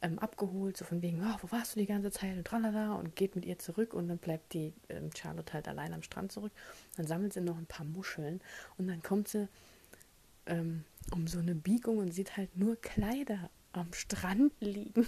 ähm, 0.04 0.20
abgeholt, 0.20 0.78
so 0.78 0.86
von 0.86 1.02
wegen, 1.02 1.24
oh, 1.24 1.38
wo 1.42 1.52
warst 1.52 1.76
du 1.76 1.80
die 1.80 1.86
ganze 1.86 2.12
Zeit 2.12 2.38
und 2.38 2.46
tralala 2.46 2.96
und 2.96 3.16
geht 3.16 3.36
mit 3.36 3.46
ihr 3.46 3.58
zurück 3.58 3.94
und 3.94 4.10
dann 4.10 4.18
bleibt 4.18 4.54
die 4.54 4.74
ähm, 4.90 5.10
Charlotte 5.16 5.54
halt 5.54 5.68
allein 5.68 5.94
am 5.94 6.04
Strand 6.04 6.32
zurück. 6.32 6.52
Dann 6.98 7.08
sammelt 7.08 7.34
sie 7.34 7.42
noch 7.42 7.58
ein 7.58 7.66
paar 7.66 7.86
Muscheln 7.86 8.42
und 8.78 8.88
dann 8.88 9.02
kommt 9.02 9.30
sie 9.30 9.48
ähm, 10.46 10.84
um 11.12 11.26
so 11.28 11.40
eine 11.40 11.56
Biegung 11.56 11.98
und 11.98 12.14
sieht 12.14 12.38
halt 12.38 12.56
nur 12.58 12.76
Kleider 12.76 13.50
am 13.72 13.92
Strand 13.94 14.52
liegen. 14.60 15.08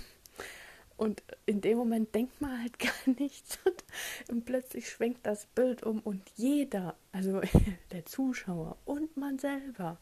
Und 0.97 1.23
in 1.45 1.59
dem 1.59 1.77
Moment 1.77 2.15
denkt 2.15 2.39
man 2.39 2.61
halt 2.61 2.79
gar 2.79 3.15
nichts. 3.17 3.59
Und, 3.65 3.83
und, 4.29 4.45
plötzlich 4.45 4.89
schwenkt 4.89 5.25
das 5.25 5.45
Bild 5.47 5.83
um 5.83 5.99
und 5.99 6.21
jeder, 6.35 6.95
also 7.11 7.41
der 7.91 8.05
Zuschauer 8.05 8.77
und 8.85 9.17
man 9.17 9.37
selber, 9.39 9.97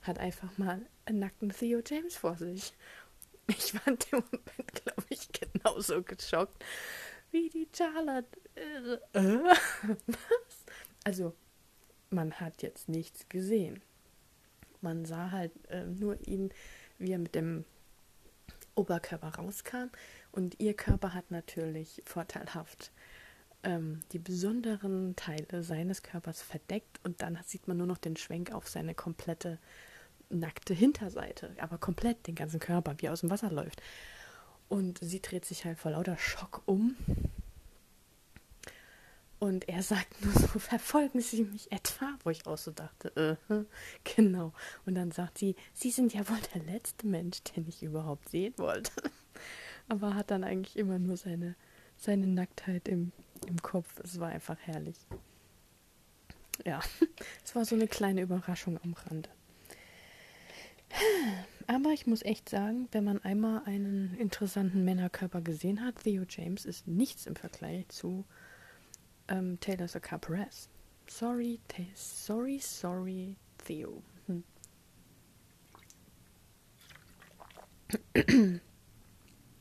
hat 0.00 0.18
einfach 0.18 0.56
mal 0.58 0.80
einen 1.04 1.20
nackten 1.20 1.50
Theo 1.50 1.80
James 1.86 2.16
vor 2.16 2.36
sich. 2.36 2.72
Ich 3.58 3.74
war 3.74 3.86
in 3.88 3.98
dem 3.98 4.22
Moment, 4.30 4.84
glaube 4.84 5.04
ich, 5.10 5.28
genauso 5.32 6.02
geschockt 6.02 6.64
wie 7.32 7.48
die 7.48 7.68
Charlotte. 7.74 8.28
Äh, 8.54 9.18
äh, 9.18 9.38
was? 10.06 10.64
Also, 11.04 11.34
man 12.10 12.34
hat 12.34 12.62
jetzt 12.62 12.88
nichts 12.88 13.28
gesehen. 13.28 13.82
Man 14.80 15.04
sah 15.04 15.30
halt 15.30 15.52
äh, 15.68 15.84
nur 15.84 16.16
ihn, 16.28 16.52
wie 16.98 17.12
er 17.12 17.18
mit 17.18 17.34
dem 17.34 17.64
Oberkörper 18.74 19.34
rauskam. 19.34 19.90
Und 20.30 20.60
ihr 20.60 20.74
Körper 20.74 21.14
hat 21.14 21.30
natürlich 21.30 22.02
vorteilhaft 22.04 22.92
ähm, 23.62 24.00
die 24.12 24.18
besonderen 24.18 25.16
Teile 25.16 25.62
seines 25.62 26.02
Körpers 26.02 26.42
verdeckt. 26.42 27.00
Und 27.02 27.22
dann 27.22 27.38
sieht 27.44 27.66
man 27.66 27.78
nur 27.78 27.86
noch 27.86 27.98
den 27.98 28.16
Schwenk 28.16 28.52
auf 28.52 28.68
seine 28.68 28.94
komplette 28.94 29.58
nackte 30.32 30.74
Hinterseite, 30.74 31.54
aber 31.58 31.78
komplett 31.78 32.26
den 32.26 32.34
ganzen 32.34 32.60
Körper, 32.60 32.94
wie 32.98 33.06
er 33.06 33.12
aus 33.12 33.20
dem 33.20 33.30
Wasser 33.30 33.50
läuft. 33.50 33.82
Und 34.68 34.98
sie 35.02 35.20
dreht 35.20 35.44
sich 35.44 35.64
halt 35.64 35.78
vor 35.78 35.90
lauter 35.90 36.16
Schock 36.16 36.62
um. 36.66 36.96
Und 39.38 39.68
er 39.68 39.82
sagt 39.82 40.24
nur 40.24 40.32
so, 40.34 40.46
verfolgen 40.58 41.20
Sie 41.20 41.44
mich 41.44 41.70
etwa? 41.72 42.16
Wo 42.22 42.30
ich 42.30 42.46
auch 42.46 42.56
so 42.56 42.70
dachte, 42.70 43.38
äh, 43.50 43.64
genau. 44.16 44.52
Und 44.86 44.94
dann 44.94 45.10
sagt 45.10 45.38
sie, 45.38 45.56
Sie 45.74 45.90
sind 45.90 46.14
ja 46.14 46.28
wohl 46.28 46.38
der 46.54 46.62
letzte 46.62 47.06
Mensch, 47.06 47.42
den 47.42 47.66
ich 47.68 47.82
überhaupt 47.82 48.28
sehen 48.28 48.54
wollte. 48.56 48.92
Aber 49.88 50.14
hat 50.14 50.30
dann 50.30 50.44
eigentlich 50.44 50.76
immer 50.76 50.98
nur 50.98 51.16
seine, 51.16 51.56
seine 51.96 52.28
Nacktheit 52.28 52.88
im, 52.88 53.10
im 53.48 53.60
Kopf. 53.60 53.98
Es 54.04 54.20
war 54.20 54.28
einfach 54.28 54.58
herrlich. 54.60 54.96
Ja, 56.64 56.80
es 57.44 57.56
war 57.56 57.64
so 57.64 57.74
eine 57.74 57.88
kleine 57.88 58.22
Überraschung 58.22 58.78
am 58.84 58.92
Rande. 58.94 59.28
Aber 61.66 61.90
ich 61.90 62.06
muss 62.06 62.22
echt 62.22 62.48
sagen, 62.48 62.88
wenn 62.92 63.04
man 63.04 63.22
einmal 63.22 63.62
einen 63.64 64.14
interessanten 64.16 64.84
Männerkörper 64.84 65.40
gesehen 65.40 65.80
hat, 65.84 66.02
Theo 66.02 66.24
James 66.28 66.64
ist 66.64 66.86
nichts 66.86 67.26
im 67.26 67.36
Vergleich 67.36 67.88
zu 67.88 68.24
ähm, 69.28 69.58
Taylor 69.60 69.88
Saka 69.88 70.18
Perez. 70.18 70.68
Sorry, 71.06 71.60
sorry, 71.94 72.58
sorry, 72.58 73.36
Theo. 73.58 74.02
Hm. 74.26 74.44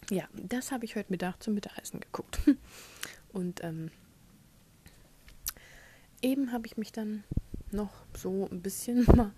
ja, 0.10 0.28
das 0.34 0.72
habe 0.72 0.86
ich 0.86 0.96
heute 0.96 1.12
Mittag 1.12 1.42
zum 1.42 1.54
Mittagessen 1.54 2.00
geguckt. 2.00 2.42
Und 3.34 3.64
ähm, 3.64 3.92
eben 6.22 6.52
habe 6.52 6.68
ich 6.68 6.78
mich 6.78 6.92
dann 6.92 7.24
noch 7.72 7.92
so 8.16 8.50
ein 8.52 8.62
bisschen 8.62 9.06
mal 9.16 9.32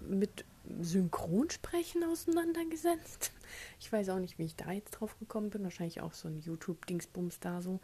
mit 0.00 0.44
Synchronsprechen 0.80 2.04
auseinandergesetzt. 2.04 3.32
Ich 3.78 3.92
weiß 3.92 4.10
auch 4.10 4.18
nicht, 4.18 4.38
wie 4.38 4.44
ich 4.44 4.56
da 4.56 4.70
jetzt 4.72 4.92
drauf 4.92 5.18
gekommen 5.18 5.50
bin. 5.50 5.64
Wahrscheinlich 5.64 6.00
auch 6.00 6.12
so 6.12 6.28
ein 6.28 6.40
YouTube-Dingsbums 6.40 7.40
da 7.40 7.60
so. 7.60 7.80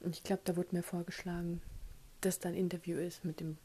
Und 0.00 0.16
ich 0.16 0.22
glaube, 0.22 0.42
da 0.44 0.56
wurde 0.56 0.74
mir 0.74 0.82
vorgeschlagen, 0.82 1.62
dass 2.20 2.38
da 2.38 2.48
ein 2.48 2.54
Interview 2.54 2.98
ist 2.98 3.24
mit 3.24 3.40
dem 3.40 3.58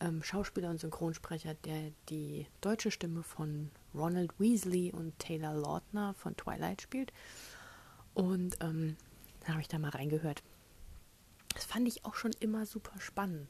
ähm, 0.00 0.22
Schauspieler 0.22 0.70
und 0.70 0.80
Synchronsprecher, 0.80 1.54
der 1.54 1.92
die 2.08 2.46
deutsche 2.60 2.90
Stimme 2.90 3.22
von 3.22 3.70
Ronald 3.94 4.38
Weasley 4.38 4.92
und 4.92 5.18
Taylor 5.18 5.54
Lautner 5.54 6.14
von 6.14 6.36
Twilight 6.36 6.82
spielt. 6.82 7.12
Und 8.14 8.56
ähm, 8.60 8.96
da 9.40 9.52
habe 9.52 9.60
ich 9.60 9.68
da 9.68 9.78
mal 9.78 9.90
reingehört. 9.90 10.42
Das 11.54 11.64
fand 11.64 11.88
ich 11.88 12.04
auch 12.04 12.14
schon 12.14 12.32
immer 12.40 12.66
super 12.66 13.00
spannend, 13.00 13.48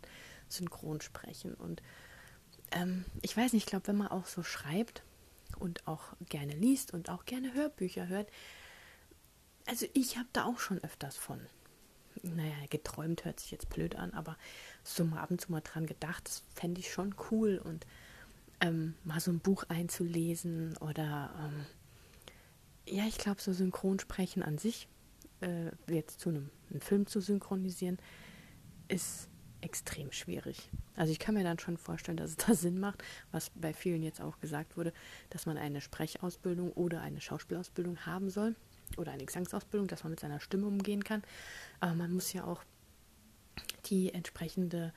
Synchronsprechen. 0.48 1.54
Und 1.54 1.82
ähm, 2.72 3.04
ich 3.22 3.36
weiß 3.36 3.52
nicht, 3.52 3.64
ich 3.64 3.70
glaube, 3.70 3.88
wenn 3.88 3.96
man 3.96 4.08
auch 4.08 4.26
so 4.26 4.42
schreibt, 4.42 5.02
und 5.58 5.86
auch 5.86 6.14
gerne 6.28 6.52
liest 6.52 6.92
und 6.92 7.10
auch 7.10 7.24
gerne 7.24 7.54
Hörbücher 7.54 8.08
hört. 8.08 8.28
Also 9.66 9.86
ich 9.92 10.16
habe 10.16 10.28
da 10.32 10.44
auch 10.44 10.58
schon 10.58 10.82
öfters 10.82 11.16
von. 11.16 11.40
Naja, 12.22 12.54
geträumt 12.70 13.24
hört 13.24 13.38
sich 13.40 13.50
jetzt 13.50 13.68
blöd 13.68 13.94
an, 13.96 14.12
aber 14.12 14.36
so 14.82 15.04
mal 15.04 15.20
ab 15.20 15.30
und 15.30 15.40
zu 15.40 15.52
mal 15.52 15.60
dran 15.60 15.86
gedacht, 15.86 16.26
das 16.26 16.42
fände 16.54 16.80
ich 16.80 16.92
schon 16.92 17.14
cool 17.30 17.60
und 17.62 17.86
ähm, 18.60 18.94
mal 19.04 19.20
so 19.20 19.30
ein 19.30 19.38
Buch 19.38 19.64
einzulesen 19.68 20.76
oder 20.78 21.32
ähm, 21.38 21.66
ja, 22.86 23.04
ich 23.06 23.18
glaube, 23.18 23.40
so 23.40 23.52
Synchronsprechen 23.52 24.42
an 24.42 24.58
sich, 24.58 24.88
äh, 25.42 25.70
jetzt 25.88 26.20
zu 26.20 26.30
einem, 26.30 26.50
einem 26.70 26.80
Film 26.80 27.06
zu 27.06 27.20
synchronisieren, 27.20 27.98
ist 28.88 29.28
extrem 29.60 30.12
schwierig. 30.12 30.70
Also 30.96 31.12
ich 31.12 31.18
kann 31.18 31.34
mir 31.34 31.44
dann 31.44 31.58
schon 31.58 31.76
vorstellen, 31.76 32.16
dass 32.16 32.30
es 32.30 32.36
da 32.36 32.54
Sinn 32.54 32.78
macht, 32.78 33.02
was 33.32 33.50
bei 33.54 33.72
vielen 33.72 34.02
jetzt 34.02 34.20
auch 34.20 34.40
gesagt 34.40 34.76
wurde, 34.76 34.92
dass 35.30 35.46
man 35.46 35.56
eine 35.56 35.80
Sprechausbildung 35.80 36.72
oder 36.72 37.00
eine 37.00 37.20
Schauspielausbildung 37.20 38.06
haben 38.06 38.30
soll 38.30 38.54
oder 38.96 39.12
eine 39.12 39.24
Gesangsausbildung, 39.24 39.88
dass 39.88 40.04
man 40.04 40.10
mit 40.10 40.20
seiner 40.20 40.40
Stimme 40.40 40.66
umgehen 40.66 41.04
kann. 41.04 41.22
Aber 41.80 41.94
man 41.94 42.12
muss 42.12 42.32
ja 42.32 42.44
auch 42.44 42.62
die 43.86 44.12
entsprechende 44.14 44.92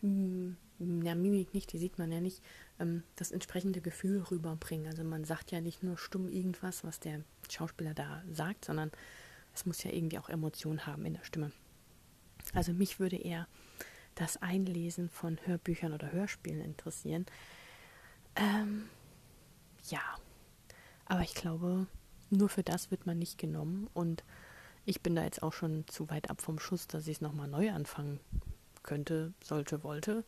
hm, 0.00 0.56
ja, 1.02 1.14
Mimik 1.14 1.52
nicht, 1.52 1.72
die 1.72 1.78
sieht 1.78 1.98
man 1.98 2.10
ja 2.10 2.20
nicht, 2.20 2.42
ähm, 2.78 3.02
das 3.16 3.32
entsprechende 3.32 3.80
Gefühl 3.80 4.22
rüberbringen. 4.30 4.86
Also 4.86 5.04
man 5.04 5.24
sagt 5.24 5.52
ja 5.52 5.60
nicht 5.60 5.82
nur 5.82 5.98
stumm 5.98 6.28
irgendwas, 6.28 6.84
was 6.84 7.00
der 7.00 7.20
Schauspieler 7.50 7.94
da 7.94 8.22
sagt, 8.30 8.64
sondern 8.64 8.90
es 9.54 9.66
muss 9.66 9.82
ja 9.82 9.90
irgendwie 9.92 10.18
auch 10.18 10.28
Emotionen 10.28 10.86
haben 10.86 11.04
in 11.04 11.14
der 11.14 11.24
Stimme. 11.24 11.52
Also 12.54 12.72
mich 12.72 12.98
würde 12.98 13.16
eher 13.16 13.46
das 14.20 14.36
Einlesen 14.42 15.08
von 15.08 15.38
Hörbüchern 15.44 15.92
oder 15.92 16.12
Hörspielen 16.12 16.60
interessieren. 16.60 17.26
Ähm, 18.36 18.88
ja, 19.88 20.02
aber 21.06 21.22
ich 21.22 21.34
glaube, 21.34 21.86
nur 22.28 22.48
für 22.48 22.62
das 22.62 22.90
wird 22.90 23.06
man 23.06 23.18
nicht 23.18 23.38
genommen 23.38 23.88
und 23.94 24.22
ich 24.84 25.00
bin 25.00 25.14
da 25.14 25.24
jetzt 25.24 25.42
auch 25.42 25.52
schon 25.52 25.86
zu 25.88 26.08
weit 26.10 26.30
ab 26.30 26.40
vom 26.40 26.58
Schuss, 26.58 26.86
dass 26.86 27.06
ich 27.06 27.16
es 27.16 27.20
nochmal 27.20 27.48
neu 27.48 27.70
anfangen 27.72 28.20
könnte, 28.82 29.32
sollte, 29.42 29.82
wollte. 29.84 30.24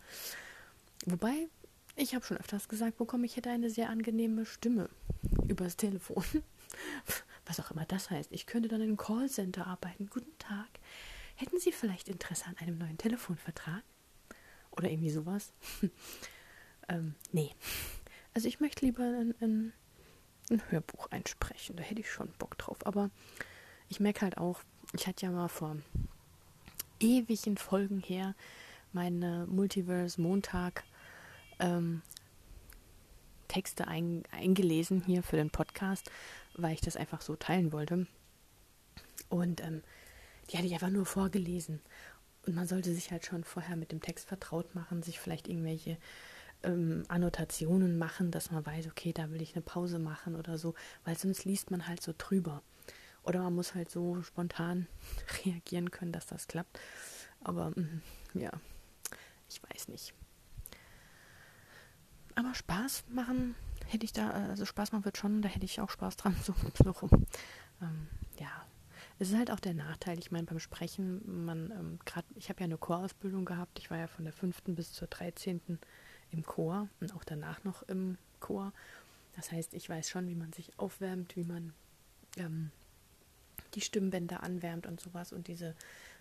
Wobei, 1.06 1.48
ich 1.96 2.14
habe 2.14 2.24
schon 2.24 2.36
öfters 2.36 2.68
gesagt 2.68 2.98
bekommen, 2.98 3.24
ich 3.24 3.36
hätte 3.36 3.50
eine 3.50 3.70
sehr 3.70 3.90
angenehme 3.90 4.46
Stimme 4.46 4.88
übers 5.48 5.76
Telefon. 5.76 6.24
Was 7.46 7.60
auch 7.60 7.70
immer 7.70 7.84
das 7.84 8.10
heißt. 8.10 8.30
Ich 8.32 8.46
könnte 8.46 8.68
dann 8.68 8.80
im 8.80 8.96
Callcenter 8.96 9.66
arbeiten. 9.66 10.08
Guten 10.08 10.36
Tag. 10.38 10.68
Hätten 11.36 11.58
Sie 11.58 11.72
vielleicht 11.72 12.08
Interesse 12.08 12.46
an 12.46 12.56
einem 12.58 12.78
neuen 12.78 12.98
Telefonvertrag? 12.98 13.82
Oder 14.70 14.90
irgendwie 14.90 15.10
sowas? 15.10 15.52
ähm, 16.88 17.14
nee. 17.32 17.50
Also 18.34 18.48
ich 18.48 18.60
möchte 18.60 18.84
lieber 18.84 19.02
ein, 19.02 19.34
ein, 19.40 19.72
ein 20.50 20.62
Hörbuch 20.70 21.10
einsprechen. 21.10 21.76
Da 21.76 21.82
hätte 21.82 22.00
ich 22.00 22.10
schon 22.10 22.32
Bock 22.38 22.56
drauf. 22.58 22.84
Aber 22.86 23.10
ich 23.88 24.00
merke 24.00 24.22
halt 24.22 24.38
auch, 24.38 24.62
ich 24.94 25.06
hatte 25.06 25.26
ja 25.26 25.32
mal 25.32 25.48
vor 25.48 25.76
ewigen 27.00 27.56
Folgen 27.56 28.00
her 28.00 28.34
meine 28.92 29.46
Multiverse 29.46 30.20
Montag 30.20 30.84
ähm, 31.58 32.02
Texte 33.48 33.86
ein, 33.86 34.22
eingelesen 34.30 35.02
hier 35.04 35.22
für 35.22 35.36
den 35.36 35.50
Podcast, 35.50 36.10
weil 36.54 36.74
ich 36.74 36.80
das 36.80 36.96
einfach 36.96 37.20
so 37.20 37.36
teilen 37.36 37.72
wollte. 37.72 38.06
Und 39.28 39.60
ähm, 39.60 39.82
die 40.50 40.56
hatte 40.56 40.66
ich 40.66 40.74
einfach 40.74 40.90
nur 40.90 41.06
vorgelesen. 41.06 41.80
Und 42.46 42.54
man 42.54 42.66
sollte 42.66 42.92
sich 42.92 43.10
halt 43.10 43.24
schon 43.24 43.44
vorher 43.44 43.76
mit 43.76 43.92
dem 43.92 44.00
Text 44.00 44.26
vertraut 44.26 44.74
machen, 44.74 45.02
sich 45.02 45.20
vielleicht 45.20 45.48
irgendwelche 45.48 45.96
ähm, 46.64 47.04
Annotationen 47.08 47.98
machen, 47.98 48.30
dass 48.30 48.50
man 48.50 48.66
weiß, 48.66 48.86
okay, 48.88 49.12
da 49.12 49.30
will 49.30 49.42
ich 49.42 49.54
eine 49.54 49.62
Pause 49.62 49.98
machen 49.98 50.34
oder 50.34 50.58
so, 50.58 50.74
weil 51.04 51.16
sonst 51.16 51.44
liest 51.44 51.70
man 51.70 51.86
halt 51.86 52.02
so 52.02 52.12
drüber. 52.16 52.62
Oder 53.22 53.42
man 53.42 53.54
muss 53.54 53.74
halt 53.74 53.90
so 53.90 54.22
spontan 54.22 54.88
reagieren 55.44 55.90
können, 55.90 56.12
dass 56.12 56.26
das 56.26 56.48
klappt. 56.48 56.80
Aber 57.40 57.70
mm, 57.70 58.02
ja, 58.34 58.50
ich 59.48 59.60
weiß 59.62 59.88
nicht. 59.88 60.14
Aber 62.34 62.54
Spaß 62.54 63.04
machen 63.08 63.54
hätte 63.86 64.04
ich 64.04 64.12
da, 64.12 64.30
also 64.30 64.64
Spaß 64.64 64.92
machen 64.92 65.04
wird 65.04 65.18
schon, 65.18 65.42
da 65.42 65.48
hätte 65.48 65.64
ich 65.64 65.80
auch 65.80 65.90
Spaß 65.90 66.16
dran. 66.16 66.34
So, 66.42 66.54
so 66.82 66.90
rum. 66.90 67.26
Ähm, 67.80 68.08
ja, 68.38 68.66
es 69.22 69.30
ist 69.30 69.38
halt 69.38 69.52
auch 69.52 69.60
der 69.60 69.74
Nachteil. 69.74 70.18
Ich 70.18 70.32
meine, 70.32 70.46
beim 70.46 70.58
Sprechen, 70.58 71.44
man, 71.44 71.70
ähm, 71.70 71.98
gerade, 72.04 72.26
ich 72.34 72.48
habe 72.48 72.58
ja 72.58 72.64
eine 72.64 72.76
Chorausbildung 72.76 73.44
gehabt. 73.44 73.78
Ich 73.78 73.88
war 73.88 73.96
ja 73.96 74.08
von 74.08 74.24
der 74.24 74.32
5. 74.32 74.62
bis 74.74 74.92
zur 74.92 75.06
13. 75.06 75.78
im 76.32 76.42
Chor 76.42 76.88
und 77.00 77.14
auch 77.14 77.22
danach 77.22 77.62
noch 77.62 77.84
im 77.84 78.18
Chor. 78.40 78.72
Das 79.36 79.52
heißt, 79.52 79.74
ich 79.74 79.88
weiß 79.88 80.10
schon, 80.10 80.28
wie 80.28 80.34
man 80.34 80.52
sich 80.52 80.76
aufwärmt, 80.76 81.36
wie 81.36 81.44
man 81.44 81.72
ähm, 82.36 82.72
die 83.74 83.80
Stimmbänder 83.80 84.42
anwärmt 84.42 84.88
und 84.88 85.00
sowas 85.00 85.32
und 85.32 85.46
diese 85.46 85.76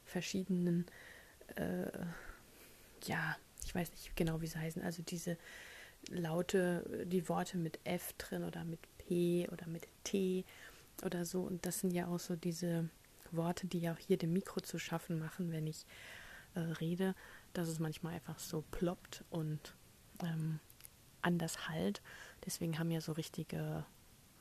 verschiedenen, 0.06 0.86
äh, 1.56 1.90
ja, 3.06 3.36
ich 3.66 3.74
weiß 3.74 3.90
nicht 3.94 4.16
genau, 4.16 4.42
wie 4.42 4.48
sie 4.48 4.60
heißen, 4.60 4.84
also 4.84 5.02
diese 5.02 5.40
Laute, 6.10 7.08
die 7.08 7.28
Worte 7.28 7.58
mit 7.58 7.80
F 7.84 8.14
drin 8.20 8.44
oder 8.44 8.64
mit 8.64 8.80
P 9.00 9.50
oder 9.52 9.66
mit 9.66 9.88
T 10.04 10.46
oder 11.04 11.26
so. 11.26 11.42
Und 11.42 11.66
das 11.66 11.80
sind 11.80 11.92
ja 11.92 12.08
auch 12.08 12.20
so 12.20 12.36
diese 12.36 12.90
Worte, 13.32 13.68
die 13.68 13.80
ja 13.80 13.94
auch 13.94 13.98
hier 13.98 14.18
dem 14.18 14.34
Mikro 14.34 14.62
zu 14.62 14.80
schaffen 14.80 15.20
machen, 15.20 15.52
wenn 15.52 15.68
ich 15.68 15.86
äh, 16.56 16.60
rede, 16.60 17.16
dass 17.54 17.68
es 17.68 17.80
manchmal 17.80 18.14
einfach 18.16 18.40
so 18.40 18.64
ploppt 18.72 19.24
und 19.30 19.76
ähm, 20.24 20.60
anders 21.22 21.70
halt. 21.70 22.02
Deswegen 22.46 22.80
haben 22.80 22.92
ja 22.92 23.02
so 23.02 23.14
richtige 23.14 23.86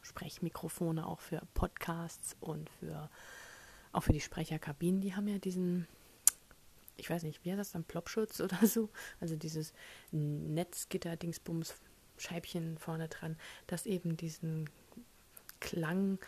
Sprechmikrofone 0.03 1.07
auch 1.07 1.21
für 1.21 1.43
Podcasts 1.55 2.37
und 2.41 2.71
für 2.71 3.11
auch 3.93 4.03
für 4.03 4.13
die 4.13 4.21
Sprecherkabinen, 4.21 5.01
die 5.01 5.17
haben 5.17 5.27
ja 5.27 5.39
diesen, 5.39 5.89
ich 6.97 7.11
weiß 7.11 7.25
nicht, 7.25 7.45
wie 7.45 7.51
heißt 7.51 7.59
das 7.59 7.73
dann, 7.73 7.85
Plopschutz 7.85 8.41
oder 8.41 8.67
so, 8.67 8.89
also 9.21 9.37
dieses 9.37 9.73
Netzgitter-Dingsbums 10.13 11.75
Scheibchen 12.17 12.77
vorne 12.79 13.09
dran, 13.09 13.37
das 13.67 13.87
eben 13.87 14.17
diesen 14.17 14.69
Klang 15.59 16.19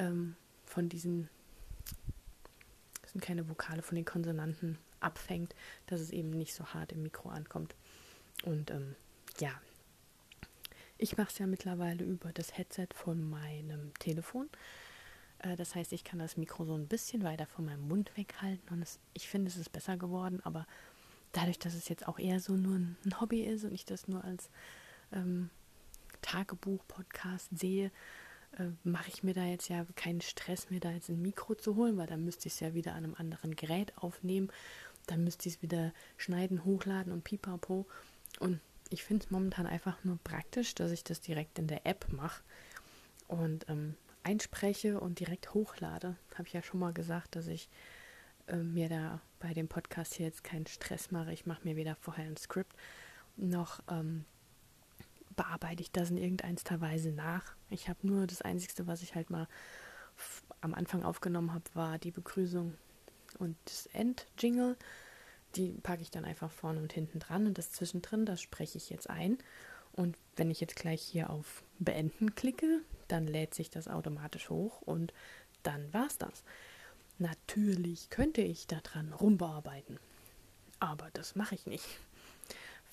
ähm, 0.00 0.34
von 0.64 0.88
diesen, 0.88 1.28
das 3.02 3.12
sind 3.12 3.20
keine 3.20 3.48
Vokale, 3.48 3.82
von 3.82 3.96
den 3.96 4.04
Konsonanten 4.04 4.78
abfängt, 5.00 5.54
dass 5.86 6.00
es 6.00 6.10
eben 6.10 6.30
nicht 6.30 6.54
so 6.54 6.64
hart 6.66 6.92
im 6.92 7.02
Mikro 7.02 7.28
ankommt. 7.28 7.74
Und 8.44 8.70
ähm, 8.70 8.96
ja, 9.38 9.60
ich 10.98 11.16
mache 11.16 11.28
es 11.30 11.38
ja 11.38 11.46
mittlerweile 11.46 12.04
über 12.04 12.32
das 12.32 12.56
Headset 12.56 12.88
von 12.94 13.28
meinem 13.28 13.92
Telefon. 13.98 14.48
Äh, 15.38 15.56
das 15.56 15.74
heißt, 15.74 15.92
ich 15.92 16.04
kann 16.04 16.18
das 16.18 16.36
Mikro 16.36 16.64
so 16.64 16.74
ein 16.74 16.88
bisschen 16.88 17.22
weiter 17.22 17.46
von 17.46 17.64
meinem 17.64 17.86
Mund 17.86 18.10
weghalten 18.16 18.68
und 18.70 18.82
es, 18.82 18.98
ich 19.14 19.28
finde, 19.28 19.48
es 19.48 19.56
ist 19.56 19.72
besser 19.72 19.96
geworden, 19.96 20.40
aber 20.44 20.66
dadurch, 21.32 21.58
dass 21.58 21.74
es 21.74 21.88
jetzt 21.88 22.08
auch 22.08 22.18
eher 22.18 22.40
so 22.40 22.54
nur 22.54 22.76
ein, 22.76 22.96
Hobby 23.20 23.42
ist 23.42 23.64
und 23.64 23.72
ich 23.72 23.84
das 23.84 24.08
nur 24.08 24.24
als 24.24 24.50
ähm, 25.12 25.50
Tagebuch-Podcast 26.22 27.48
sehe, 27.58 27.90
äh, 28.58 28.64
mache 28.84 29.08
ich 29.08 29.22
mir 29.22 29.34
da 29.34 29.44
jetzt 29.44 29.68
ja 29.68 29.84
keinen 29.94 30.20
Stress, 30.20 30.70
mir 30.70 30.80
da 30.80 30.90
jetzt 30.90 31.08
ein 31.08 31.22
Mikro 31.22 31.54
zu 31.54 31.76
holen, 31.76 31.96
weil 31.96 32.06
dann 32.06 32.24
müsste 32.24 32.48
ich 32.48 32.54
es 32.54 32.60
ja 32.60 32.74
wieder 32.74 32.92
an 32.92 33.04
einem 33.04 33.14
anderen 33.14 33.56
Gerät 33.56 33.96
aufnehmen. 33.96 34.50
Dann 35.06 35.24
müsste 35.24 35.48
ich 35.48 35.56
es 35.56 35.62
wieder 35.62 35.92
schneiden, 36.16 36.64
hochladen 36.64 37.12
und 37.12 37.24
pipapo. 37.24 37.86
Und 38.38 38.60
ich 38.90 39.04
finde 39.04 39.24
es 39.24 39.30
momentan 39.30 39.66
einfach 39.66 40.02
nur 40.04 40.18
praktisch, 40.22 40.74
dass 40.74 40.90
ich 40.90 41.04
das 41.04 41.20
direkt 41.20 41.58
in 41.58 41.68
der 41.68 41.86
App 41.86 42.06
mache 42.12 42.42
und 43.28 43.68
ähm, 43.68 43.94
einspreche 44.22 45.00
und 45.00 45.20
direkt 45.20 45.54
hochlade. 45.54 46.16
Habe 46.34 46.48
ich 46.48 46.52
ja 46.52 46.62
schon 46.62 46.80
mal 46.80 46.92
gesagt, 46.92 47.36
dass 47.36 47.46
ich 47.46 47.68
äh, 48.48 48.56
mir 48.56 48.88
da 48.88 49.20
bei 49.38 49.54
dem 49.54 49.68
Podcast 49.68 50.14
hier 50.14 50.26
jetzt 50.26 50.44
keinen 50.44 50.66
Stress 50.66 51.10
mache. 51.10 51.32
Ich 51.32 51.46
mache 51.46 51.62
mir 51.64 51.76
weder 51.76 51.94
vorher 51.96 52.26
ein 52.26 52.36
Skript 52.36 52.76
noch 53.36 53.80
ähm, 53.88 54.24
bearbeite 55.40 55.80
ich 55.80 55.90
das 55.90 56.10
in 56.10 56.18
irgendeiner 56.18 56.80
Weise 56.82 57.12
nach. 57.12 57.54
Ich 57.70 57.88
habe 57.88 58.06
nur 58.06 58.26
das 58.26 58.42
Einzige, 58.42 58.86
was 58.86 59.00
ich 59.00 59.14
halt 59.14 59.30
mal 59.30 59.48
am 60.60 60.74
Anfang 60.74 61.02
aufgenommen 61.02 61.54
habe, 61.54 61.64
war 61.72 61.98
die 61.98 62.10
Begrüßung 62.10 62.76
und 63.38 63.56
das 63.64 63.86
End-Jingle. 63.86 64.76
Die 65.56 65.70
packe 65.82 66.02
ich 66.02 66.10
dann 66.10 66.26
einfach 66.26 66.50
vorne 66.50 66.82
und 66.82 66.92
hinten 66.92 67.20
dran 67.20 67.46
und 67.46 67.56
das 67.56 67.72
zwischendrin, 67.72 68.26
das 68.26 68.42
spreche 68.42 68.76
ich 68.76 68.90
jetzt 68.90 69.08
ein. 69.08 69.38
Und 69.92 70.18
wenn 70.36 70.50
ich 70.50 70.60
jetzt 70.60 70.76
gleich 70.76 71.00
hier 71.00 71.30
auf 71.30 71.62
Beenden 71.78 72.34
klicke, 72.34 72.82
dann 73.08 73.26
lädt 73.26 73.54
sich 73.54 73.70
das 73.70 73.88
automatisch 73.88 74.50
hoch 74.50 74.82
und 74.82 75.14
dann 75.62 75.90
war's 75.94 76.18
das. 76.18 76.44
Natürlich 77.18 78.10
könnte 78.10 78.42
ich 78.42 78.66
daran 78.66 79.14
rumbearbeiten, 79.14 79.98
aber 80.80 81.08
das 81.14 81.34
mache 81.34 81.54
ich 81.54 81.64
nicht, 81.64 81.86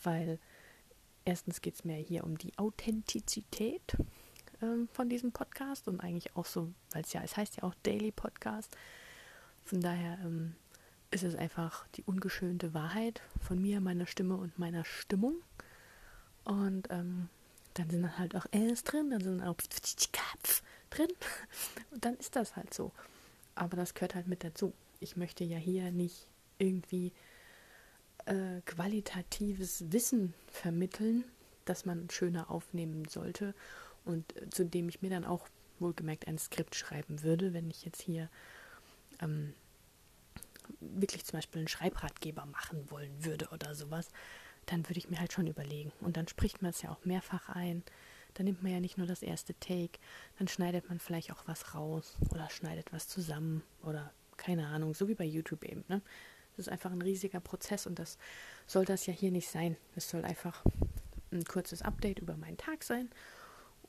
weil 0.01 0.39
erstens 1.27 1.61
geht 1.61 1.75
es 1.75 1.83
mir 1.83 1.97
hier 1.97 2.23
um 2.23 2.37
die 2.37 2.57
Authentizität 2.57 3.97
ähm, 4.61 4.87
von 4.93 5.09
diesem 5.09 5.33
Podcast 5.33 5.87
und 5.89 5.99
eigentlich 5.99 6.35
auch 6.37 6.45
so, 6.45 6.71
weil 6.91 7.03
es 7.03 7.11
ja, 7.11 7.21
es 7.21 7.35
heißt 7.35 7.57
ja 7.57 7.63
auch 7.63 7.75
Daily 7.83 8.11
Podcast. 8.11 8.75
Von 9.65 9.81
daher 9.81 10.17
ähm, 10.23 10.55
ist 11.11 11.23
es 11.23 11.35
einfach 11.35 11.85
die 11.95 12.03
ungeschönte 12.03 12.73
Wahrheit 12.73 13.21
von 13.41 13.61
mir, 13.61 13.81
meiner 13.81 14.07
Stimme 14.07 14.37
und 14.37 14.57
meiner 14.57 14.85
Stimmung. 14.85 15.35
Und 16.45 16.87
ähm, 16.91 17.27
dann 17.73 17.89
sind 17.89 18.03
dann 18.03 18.17
halt 18.17 18.35
auch 18.35 18.45
Äs 18.51 18.85
drin, 18.85 19.09
dann 19.09 19.21
sind 19.21 19.43
auch 19.43 19.57
drin. 20.89 21.09
Und 21.91 22.05
dann 22.05 22.15
ist 22.15 22.37
das 22.37 22.55
halt 22.55 22.73
so. 22.73 22.93
Aber 23.53 23.75
das 23.75 23.93
gehört 23.93 24.15
halt 24.15 24.27
mit 24.27 24.45
dazu. 24.45 24.73
Ich 25.01 25.17
möchte 25.17 25.43
ja 25.43 25.57
hier 25.57 25.91
nicht 25.91 26.29
irgendwie 26.57 27.11
äh, 28.27 28.61
qualitatives 28.65 29.91
Wissen 29.91 30.33
vermitteln, 30.47 31.23
das 31.65 31.85
man 31.85 32.09
schöner 32.09 32.49
aufnehmen 32.51 33.05
sollte 33.05 33.53
und 34.05 34.35
äh, 34.37 34.49
zu 34.49 34.65
dem 34.65 34.89
ich 34.89 35.01
mir 35.01 35.09
dann 35.09 35.25
auch 35.25 35.47
wohlgemerkt 35.79 36.27
ein 36.27 36.37
Skript 36.37 36.75
schreiben 36.75 37.23
würde, 37.23 37.53
wenn 37.53 37.69
ich 37.69 37.85
jetzt 37.85 38.01
hier 38.01 38.29
ähm, 39.21 39.53
wirklich 40.79 41.25
zum 41.25 41.37
Beispiel 41.37 41.59
einen 41.59 41.67
Schreibratgeber 41.67 42.45
machen 42.45 42.89
wollen 42.89 43.23
würde 43.23 43.47
oder 43.51 43.75
sowas, 43.75 44.09
dann 44.65 44.87
würde 44.87 44.99
ich 44.99 45.09
mir 45.09 45.19
halt 45.19 45.33
schon 45.33 45.47
überlegen. 45.47 45.91
Und 46.01 46.17
dann 46.17 46.27
spricht 46.27 46.61
man 46.61 46.71
es 46.71 46.81
ja 46.81 46.91
auch 46.91 47.05
mehrfach 47.05 47.49
ein. 47.49 47.83
Dann 48.33 48.45
nimmt 48.45 48.61
man 48.61 48.71
ja 48.71 48.79
nicht 48.79 48.97
nur 48.97 49.07
das 49.07 49.21
erste 49.21 49.53
Take, 49.59 49.99
dann 50.37 50.47
schneidet 50.47 50.89
man 50.89 50.99
vielleicht 50.99 51.31
auch 51.31 51.43
was 51.47 51.73
raus 51.73 52.17
oder 52.29 52.49
schneidet 52.49 52.91
was 52.91 53.07
zusammen 53.07 53.63
oder 53.83 54.11
keine 54.35 54.67
Ahnung, 54.67 54.93
so 54.93 55.07
wie 55.07 55.15
bei 55.15 55.25
YouTube 55.25 55.63
eben. 55.63 55.83
Ne? 55.87 56.01
Das 56.57 56.67
ist 56.67 56.71
einfach 56.71 56.91
ein 56.91 57.01
riesiger 57.01 57.39
Prozess 57.39 57.85
und 57.85 57.99
das 57.99 58.17
soll 58.65 58.83
das 58.83 59.05
ja 59.05 59.13
hier 59.13 59.31
nicht 59.31 59.47
sein. 59.47 59.77
Es 59.95 60.09
soll 60.09 60.25
einfach 60.25 60.63
ein 61.31 61.45
kurzes 61.45 61.83
Update 61.83 62.19
über 62.19 62.35
meinen 62.35 62.57
Tag 62.57 62.83
sein 62.83 63.09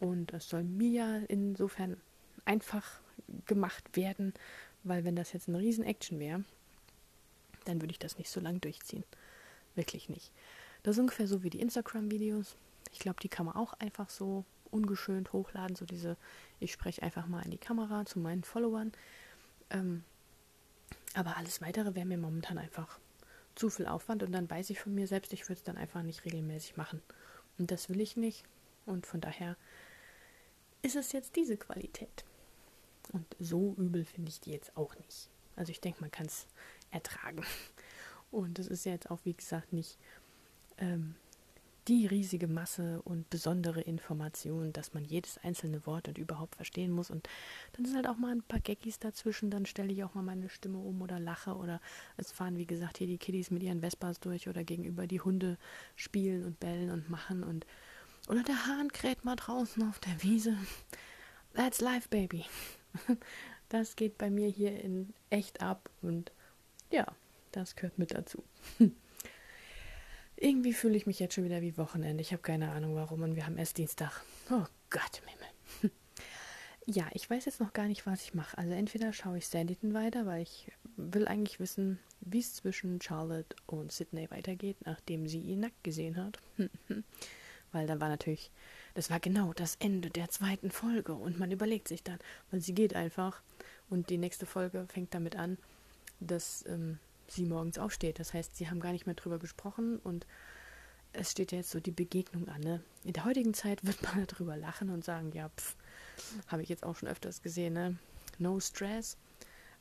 und 0.01 0.33
es 0.35 0.49
soll 0.49 0.65
mir 0.65 1.25
insofern 1.29 1.97
einfach 2.45 3.01
gemacht 3.47 3.97
werden, 3.97 4.35
weil 4.85 5.05
wenn 5.05 5.17
das 5.17 5.33
jetzt 5.33 5.49
eine 5.49 5.59
Riesen-Action 5.59 6.21
wäre, 6.21 6.45
dann 7.65 7.81
würde 7.81 7.93
ich 7.93 7.99
das 7.99 8.19
nicht 8.19 8.31
so 8.31 8.41
lang 8.41 8.61
durchziehen. 8.61 9.05
Wirklich 9.75 10.09
nicht. 10.09 10.33
Das 10.83 10.97
ist 10.97 11.01
ungefähr 11.01 11.27
so 11.27 11.43
wie 11.43 11.51
die 11.51 11.61
Instagram-Videos. 11.61 12.57
Ich 12.93 12.99
glaube, 12.99 13.21
die 13.21 13.29
kann 13.29 13.47
man 13.47 13.57
auch 13.57 13.75
einfach 13.75 14.09
so 14.09 14.45
ungeschönt 14.71 15.33
hochladen. 15.33 15.77
So 15.77 15.85
diese, 15.85 16.17
ich 16.61 16.73
spreche 16.73 17.03
einfach 17.03 17.27
mal 17.27 17.45
in 17.45 17.51
die 17.51 17.59
Kamera 17.59 18.05
zu 18.07 18.19
meinen 18.19 18.45
Followern. 18.45 18.93
Ähm, 19.71 20.05
aber 21.19 21.37
alles 21.37 21.61
weitere 21.61 21.97
wäre 21.97 22.07
mir 22.07 22.17
momentan 22.17 22.59
einfach 22.59 23.01
zu 23.57 23.71
viel 23.71 23.87
Aufwand 23.87 24.23
und 24.23 24.31
dann 24.31 24.49
weiß 24.49 24.71
ich 24.71 24.79
von 24.79 24.95
mir 24.95 25.09
selbst, 25.09 25.33
ich 25.33 25.43
würde 25.49 25.55
es 25.55 25.65
dann 25.65 25.77
einfach 25.77 26.03
nicht 26.05 26.25
regelmäßig 26.25 26.77
machen. 26.77 27.03
Und 27.59 27.73
das 27.73 27.89
will 27.89 28.01
ich 28.01 28.17
nicht. 28.17 28.45
Und 28.87 29.05
von 29.05 29.21
daher 29.21 29.57
ist 30.81 30.95
es 30.95 31.11
jetzt 31.11 31.35
diese 31.35 31.57
Qualität. 31.57 32.25
Und 33.13 33.27
so 33.41 33.75
übel 33.77 34.05
finde 34.05 34.29
ich 34.29 34.41
die 34.41 34.53
jetzt 34.53 34.77
auch 34.77 34.95
nicht. 34.95 35.29
Also 35.57 35.73
ich 35.73 35.81
denke, 35.81 36.01
man 36.03 36.13
kann 36.13 36.27
es 36.27 36.47
ertragen. 36.93 37.45
Und 38.31 38.61
es 38.61 38.69
ist 38.69 38.85
ja 38.85 38.93
jetzt 38.93 39.11
auch, 39.11 39.19
wie 39.25 39.35
gesagt, 39.35 39.73
nicht 39.73 39.99
ähm, 40.77 41.17
die 41.89 42.07
riesige 42.07 42.49
Masse 42.49 43.01
und 43.03 43.31
besondere 43.31 43.81
Information, 43.81 44.73
dass 44.75 44.93
man 44.93 45.05
jedes 45.05 45.39
einzelne 45.39 45.87
Wort 45.87 46.07
und 46.07 46.19
überhaupt 46.19 46.57
verstehen 46.57 46.93
muss. 46.93 47.11
Und 47.11 47.29
dann 47.73 47.87
sind 47.87 47.97
halt 47.97 48.07
auch 48.07 48.19
mal 48.19 48.33
ein 48.33 48.43
paar 48.43 48.61
Gaggis 48.61 48.99
dazwischen. 48.99 49.51
Dann 49.51 49.65
stelle 49.65 49.93
ich 49.93 50.05
auch 50.05 50.15
mal 50.15 50.23
meine 50.23 50.51
Stimme 50.51 50.79
um 50.79 51.01
oder 51.01 51.19
lache. 51.19 51.57
Oder 51.57 51.81
es 52.19 52.31
fahren, 52.31 52.59
wie 52.59 52.67
gesagt, 52.67 52.99
hier 52.99 53.07
die 53.07 53.17
Kiddies 53.17 53.51
mit 53.51 53.63
ihren 53.63 53.81
Vespas 53.81 54.21
durch 54.21 54.49
oder 54.49 54.65
gegenüber 54.65 55.07
die 55.07 55.23
Hunde 55.23 55.57
spielen 55.97 56.45
und 56.45 56.61
bellen 56.61 56.91
und 56.91 57.09
machen. 57.09 57.43
Und 57.43 57.67
oder 58.29 58.43
der 58.43 58.67
Hahn 58.67 58.93
kräht 58.93 59.25
mal 59.25 59.37
draußen 59.37 59.83
auf 59.89 59.99
der 60.01 60.23
Wiese. 60.23 60.57
That's 61.55 61.81
life, 61.81 62.09
baby. 62.09 62.45
Das 63.71 63.97
geht 63.97 64.17
bei 64.17 64.31
mir 64.31 64.49
hier 64.49 64.83
in 64.83 65.13
echt 65.29 65.61
ab 65.61 65.91
und 66.01 66.33
ja, 66.91 67.07
das 67.53 67.77
gehört 67.77 67.99
mit 67.99 68.13
dazu. 68.13 68.43
Irgendwie 70.41 70.73
fühle 70.73 70.97
ich 70.97 71.07
mich 71.07 71.19
jetzt 71.19 71.35
schon 71.35 71.45
wieder 71.45 71.63
wie 71.63 71.77
Wochenende. 71.77 72.21
Ich 72.21 72.33
habe 72.33 72.43
keine 72.43 72.71
Ahnung 72.71 72.95
warum 72.95 73.23
und 73.23 73.35
wir 73.35 73.45
haben 73.45 73.59
erst 73.59 73.77
Dienstag. 73.77 74.23
Oh 74.51 74.65
Gott 74.91 75.21
im. 75.83 75.91
Ja, 76.91 77.07
ich 77.13 77.29
weiß 77.29 77.45
jetzt 77.45 77.61
noch 77.61 77.75
gar 77.75 77.87
nicht, 77.87 78.07
was 78.07 78.23
ich 78.23 78.33
mache. 78.33 78.57
Also 78.57 78.73
entweder 78.73 79.13
schaue 79.13 79.37
ich 79.37 79.47
Sanditon 79.47 79.93
weiter, 79.93 80.25
weil 80.25 80.41
ich 80.41 80.73
will 80.97 81.29
eigentlich 81.29 81.61
wissen, 81.61 81.99
wie 82.23 82.39
es 82.39 82.55
zwischen 82.55 82.99
Charlotte 83.03 83.55
und 83.67 83.93
Sydney 83.93 84.31
weitergeht, 84.31 84.79
nachdem 84.87 85.29
sie 85.29 85.41
ihn 85.41 85.61
nackt 85.61 85.85
gesehen 85.85 86.17
hat. 86.17 86.39
weil 87.73 87.87
da 87.87 88.01
war 88.01 88.09
natürlich, 88.09 88.51
das 88.95 89.11
war 89.11 89.21
genau 89.21 89.53
das 89.53 89.77
Ende 89.81 90.09
der 90.09 90.31
zweiten 90.31 90.71
Folge 90.71 91.13
und 91.13 91.39
man 91.39 91.51
überlegt 91.51 91.89
sich 91.89 92.03
dann, 92.03 92.19
weil 92.51 92.63
sie 92.63 92.75
geht 92.75 92.97
einfach 92.97 93.43
und 93.91 94.09
die 94.09 94.17
nächste 94.17 94.47
Folge 94.47 94.87
fängt 94.89 95.13
damit 95.13 95.37
an, 95.37 95.59
dass 96.21 96.65
ähm, 96.67 96.99
sie 97.29 97.45
morgens 97.45 97.79
aufsteht. 97.79 98.19
Das 98.19 98.35
heißt, 98.35 98.57
sie 98.57 98.69
haben 98.69 98.81
gar 98.81 98.93
nicht 98.93 99.07
mehr 99.07 99.15
drüber 99.15 99.39
gesprochen 99.39 99.99
und 99.99 100.27
es 101.13 101.31
steht 101.31 101.53
jetzt 101.53 101.71
so 101.71 101.81
die 101.81 101.91
Begegnung 101.91 102.49
an. 102.49 102.61
Ne? 102.61 102.83
In 103.05 103.13
der 103.13 103.25
heutigen 103.25 103.55
Zeit 103.55 103.85
wird 103.85 104.03
man 104.15 104.27
darüber 104.27 104.57
lachen 104.57 104.91
und 104.91 105.05
sagen, 105.05 105.33
ja, 105.33 105.49
pff, 105.51 105.77
habe 106.49 106.63
ich 106.63 106.69
jetzt 106.69 106.85
auch 106.85 106.97
schon 106.97 107.09
öfters 107.09 107.43
gesehen, 107.43 107.75
ne? 107.75 107.97
No 108.39 108.61
stress. 108.61 109.17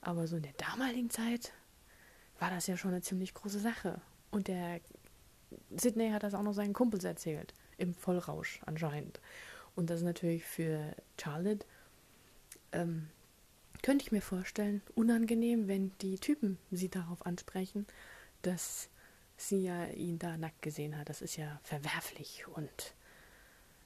Aber 0.02 0.28
so 0.28 0.38
in 0.38 0.44
der 0.44 0.54
damaligen 0.54 1.10
Zeit 1.10 1.54
war 2.40 2.50
das 2.50 2.68
ja 2.68 2.78
schon 2.78 2.92
eine 2.92 3.02
ziemlich 3.02 3.34
große 3.34 3.60
Sache. 3.60 4.02
Und 4.32 4.48
der 4.48 4.80
Sydney 5.76 6.12
hat 6.12 6.24
das 6.24 6.34
auch 6.34 6.44
noch 6.44 6.54
seinen 6.54 6.74
Kumpels 6.74 7.04
erzählt. 7.04 7.54
Im 7.78 7.94
Vollrausch 7.94 8.62
anscheinend. 8.66 9.20
Und 9.76 9.90
das 9.90 10.00
ist 10.00 10.06
natürlich 10.06 10.44
für 10.44 10.96
Charlotte 11.20 11.66
ähm, 12.72 13.10
könnte 13.88 14.04
ich 14.04 14.12
mir 14.12 14.22
vorstellen, 14.22 14.82
unangenehm, 14.96 15.70
wenn 15.70 15.98
die 16.02 16.20
Typen 16.20 16.58
sie 16.72 16.90
darauf 16.90 17.26
ansprechen, 17.26 17.88
dass 18.42 18.90
sie 19.38 19.64
ja 19.64 19.86
ihn 19.86 20.20
da 20.20 20.36
nackt 20.36 20.62
gesehen 20.62 20.98
hat. 20.98 21.08
Das 21.08 21.22
ist 21.22 21.38
ja 21.38 21.62
verwerflich 21.64 22.44
und 22.54 22.94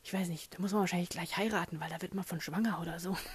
ich 0.03 0.11
weiß 0.11 0.29
nicht, 0.29 0.55
da 0.55 0.59
muss 0.59 0.71
man 0.71 0.79
wahrscheinlich 0.79 1.09
gleich 1.09 1.37
heiraten, 1.37 1.79
weil 1.79 1.91
da 1.91 2.01
wird 2.01 2.15
man 2.15 2.23
von 2.23 2.41
schwanger 2.41 2.81
oder 2.81 2.99
so. 2.99 3.15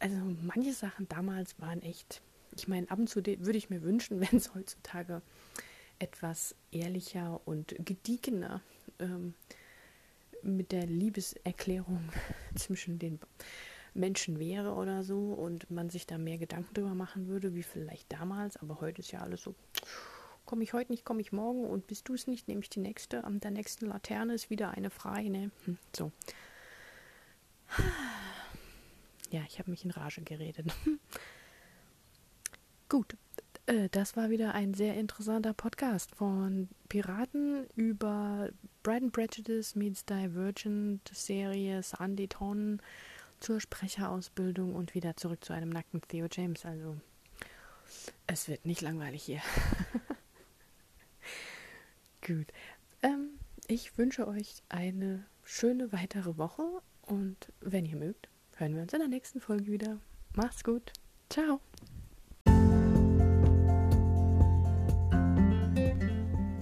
Also 0.00 0.16
manche 0.42 0.72
Sachen 0.72 1.06
damals 1.08 1.60
waren 1.60 1.80
echt, 1.80 2.22
ich 2.56 2.66
meine, 2.66 2.90
ab 2.90 2.98
und 2.98 3.08
zu 3.08 3.24
würde 3.24 3.58
ich 3.58 3.70
mir 3.70 3.82
wünschen, 3.82 4.20
wenn 4.22 4.38
es 4.38 4.54
heutzutage 4.54 5.20
etwas 5.98 6.54
ehrlicher 6.72 7.42
und 7.44 7.76
gediegener 7.78 8.62
ähm, 8.98 9.34
mit 10.40 10.72
der 10.72 10.86
Liebeserklärung 10.86 12.08
zwischen 12.56 12.98
den 12.98 13.20
Menschen 13.96 14.38
wäre 14.38 14.74
oder 14.74 15.04
so 15.04 15.32
und 15.32 15.70
man 15.70 15.90
sich 15.90 16.06
da 16.06 16.18
mehr 16.18 16.38
Gedanken 16.38 16.74
drüber 16.74 16.94
machen 16.94 17.28
würde, 17.28 17.54
wie 17.54 17.62
vielleicht 17.62 18.12
damals. 18.12 18.56
Aber 18.56 18.80
heute 18.80 19.00
ist 19.00 19.12
ja 19.12 19.20
alles 19.20 19.42
so, 19.42 19.54
komme 20.44 20.62
ich 20.62 20.72
heute 20.72 20.92
nicht, 20.92 21.04
komme 21.04 21.20
ich 21.20 21.32
morgen 21.32 21.64
und 21.64 21.86
bist 21.86 22.08
du 22.08 22.14
es 22.14 22.26
nicht, 22.26 22.48
nehme 22.48 22.60
ich 22.60 22.70
die 22.70 22.80
nächste. 22.80 23.24
An 23.24 23.40
der 23.40 23.50
nächsten 23.50 23.86
Laterne 23.86 24.34
ist 24.34 24.50
wieder 24.50 24.70
eine 24.70 24.90
frei, 24.90 25.24
ne? 25.24 25.50
Hm, 25.64 25.78
so. 25.94 26.12
Ja, 29.30 29.42
ich 29.48 29.58
habe 29.58 29.70
mich 29.70 29.84
in 29.84 29.90
Rage 29.90 30.22
geredet. 30.22 30.66
Gut, 32.88 33.16
äh, 33.66 33.88
das 33.90 34.16
war 34.16 34.30
wieder 34.30 34.54
ein 34.54 34.74
sehr 34.74 34.94
interessanter 34.94 35.52
Podcast 35.52 36.14
von 36.14 36.68
Piraten 36.88 37.66
über 37.74 38.50
Brad 38.84 39.02
and 39.02 39.12
Prejudice 39.12 39.74
meets 39.74 40.04
Divergent 40.04 41.10
Serie 41.12 41.82
Sandy 41.82 42.28
Ton 42.28 42.80
zur 43.40 43.60
Sprecherausbildung 43.60 44.74
und 44.74 44.94
wieder 44.94 45.16
zurück 45.16 45.44
zu 45.44 45.52
einem 45.52 45.70
nackten 45.70 46.00
Theo 46.02 46.26
James. 46.30 46.64
Also, 46.64 46.96
es 48.26 48.48
wird 48.48 48.66
nicht 48.66 48.80
langweilig 48.80 49.22
hier. 49.22 49.40
Gut. 52.26 52.46
Ähm, 53.02 53.38
ich 53.68 53.96
wünsche 53.98 54.26
euch 54.26 54.62
eine 54.68 55.24
schöne 55.44 55.92
weitere 55.92 56.36
Woche 56.36 56.64
und 57.02 57.52
wenn 57.60 57.86
ihr 57.86 57.96
mögt, 57.96 58.28
hören 58.56 58.74
wir 58.74 58.82
uns 58.82 58.92
in 58.92 58.98
der 58.98 59.08
nächsten 59.08 59.40
Folge 59.40 59.66
wieder. 59.66 60.00
Macht's 60.34 60.64
gut. 60.64 60.92
Ciao. 61.30 61.60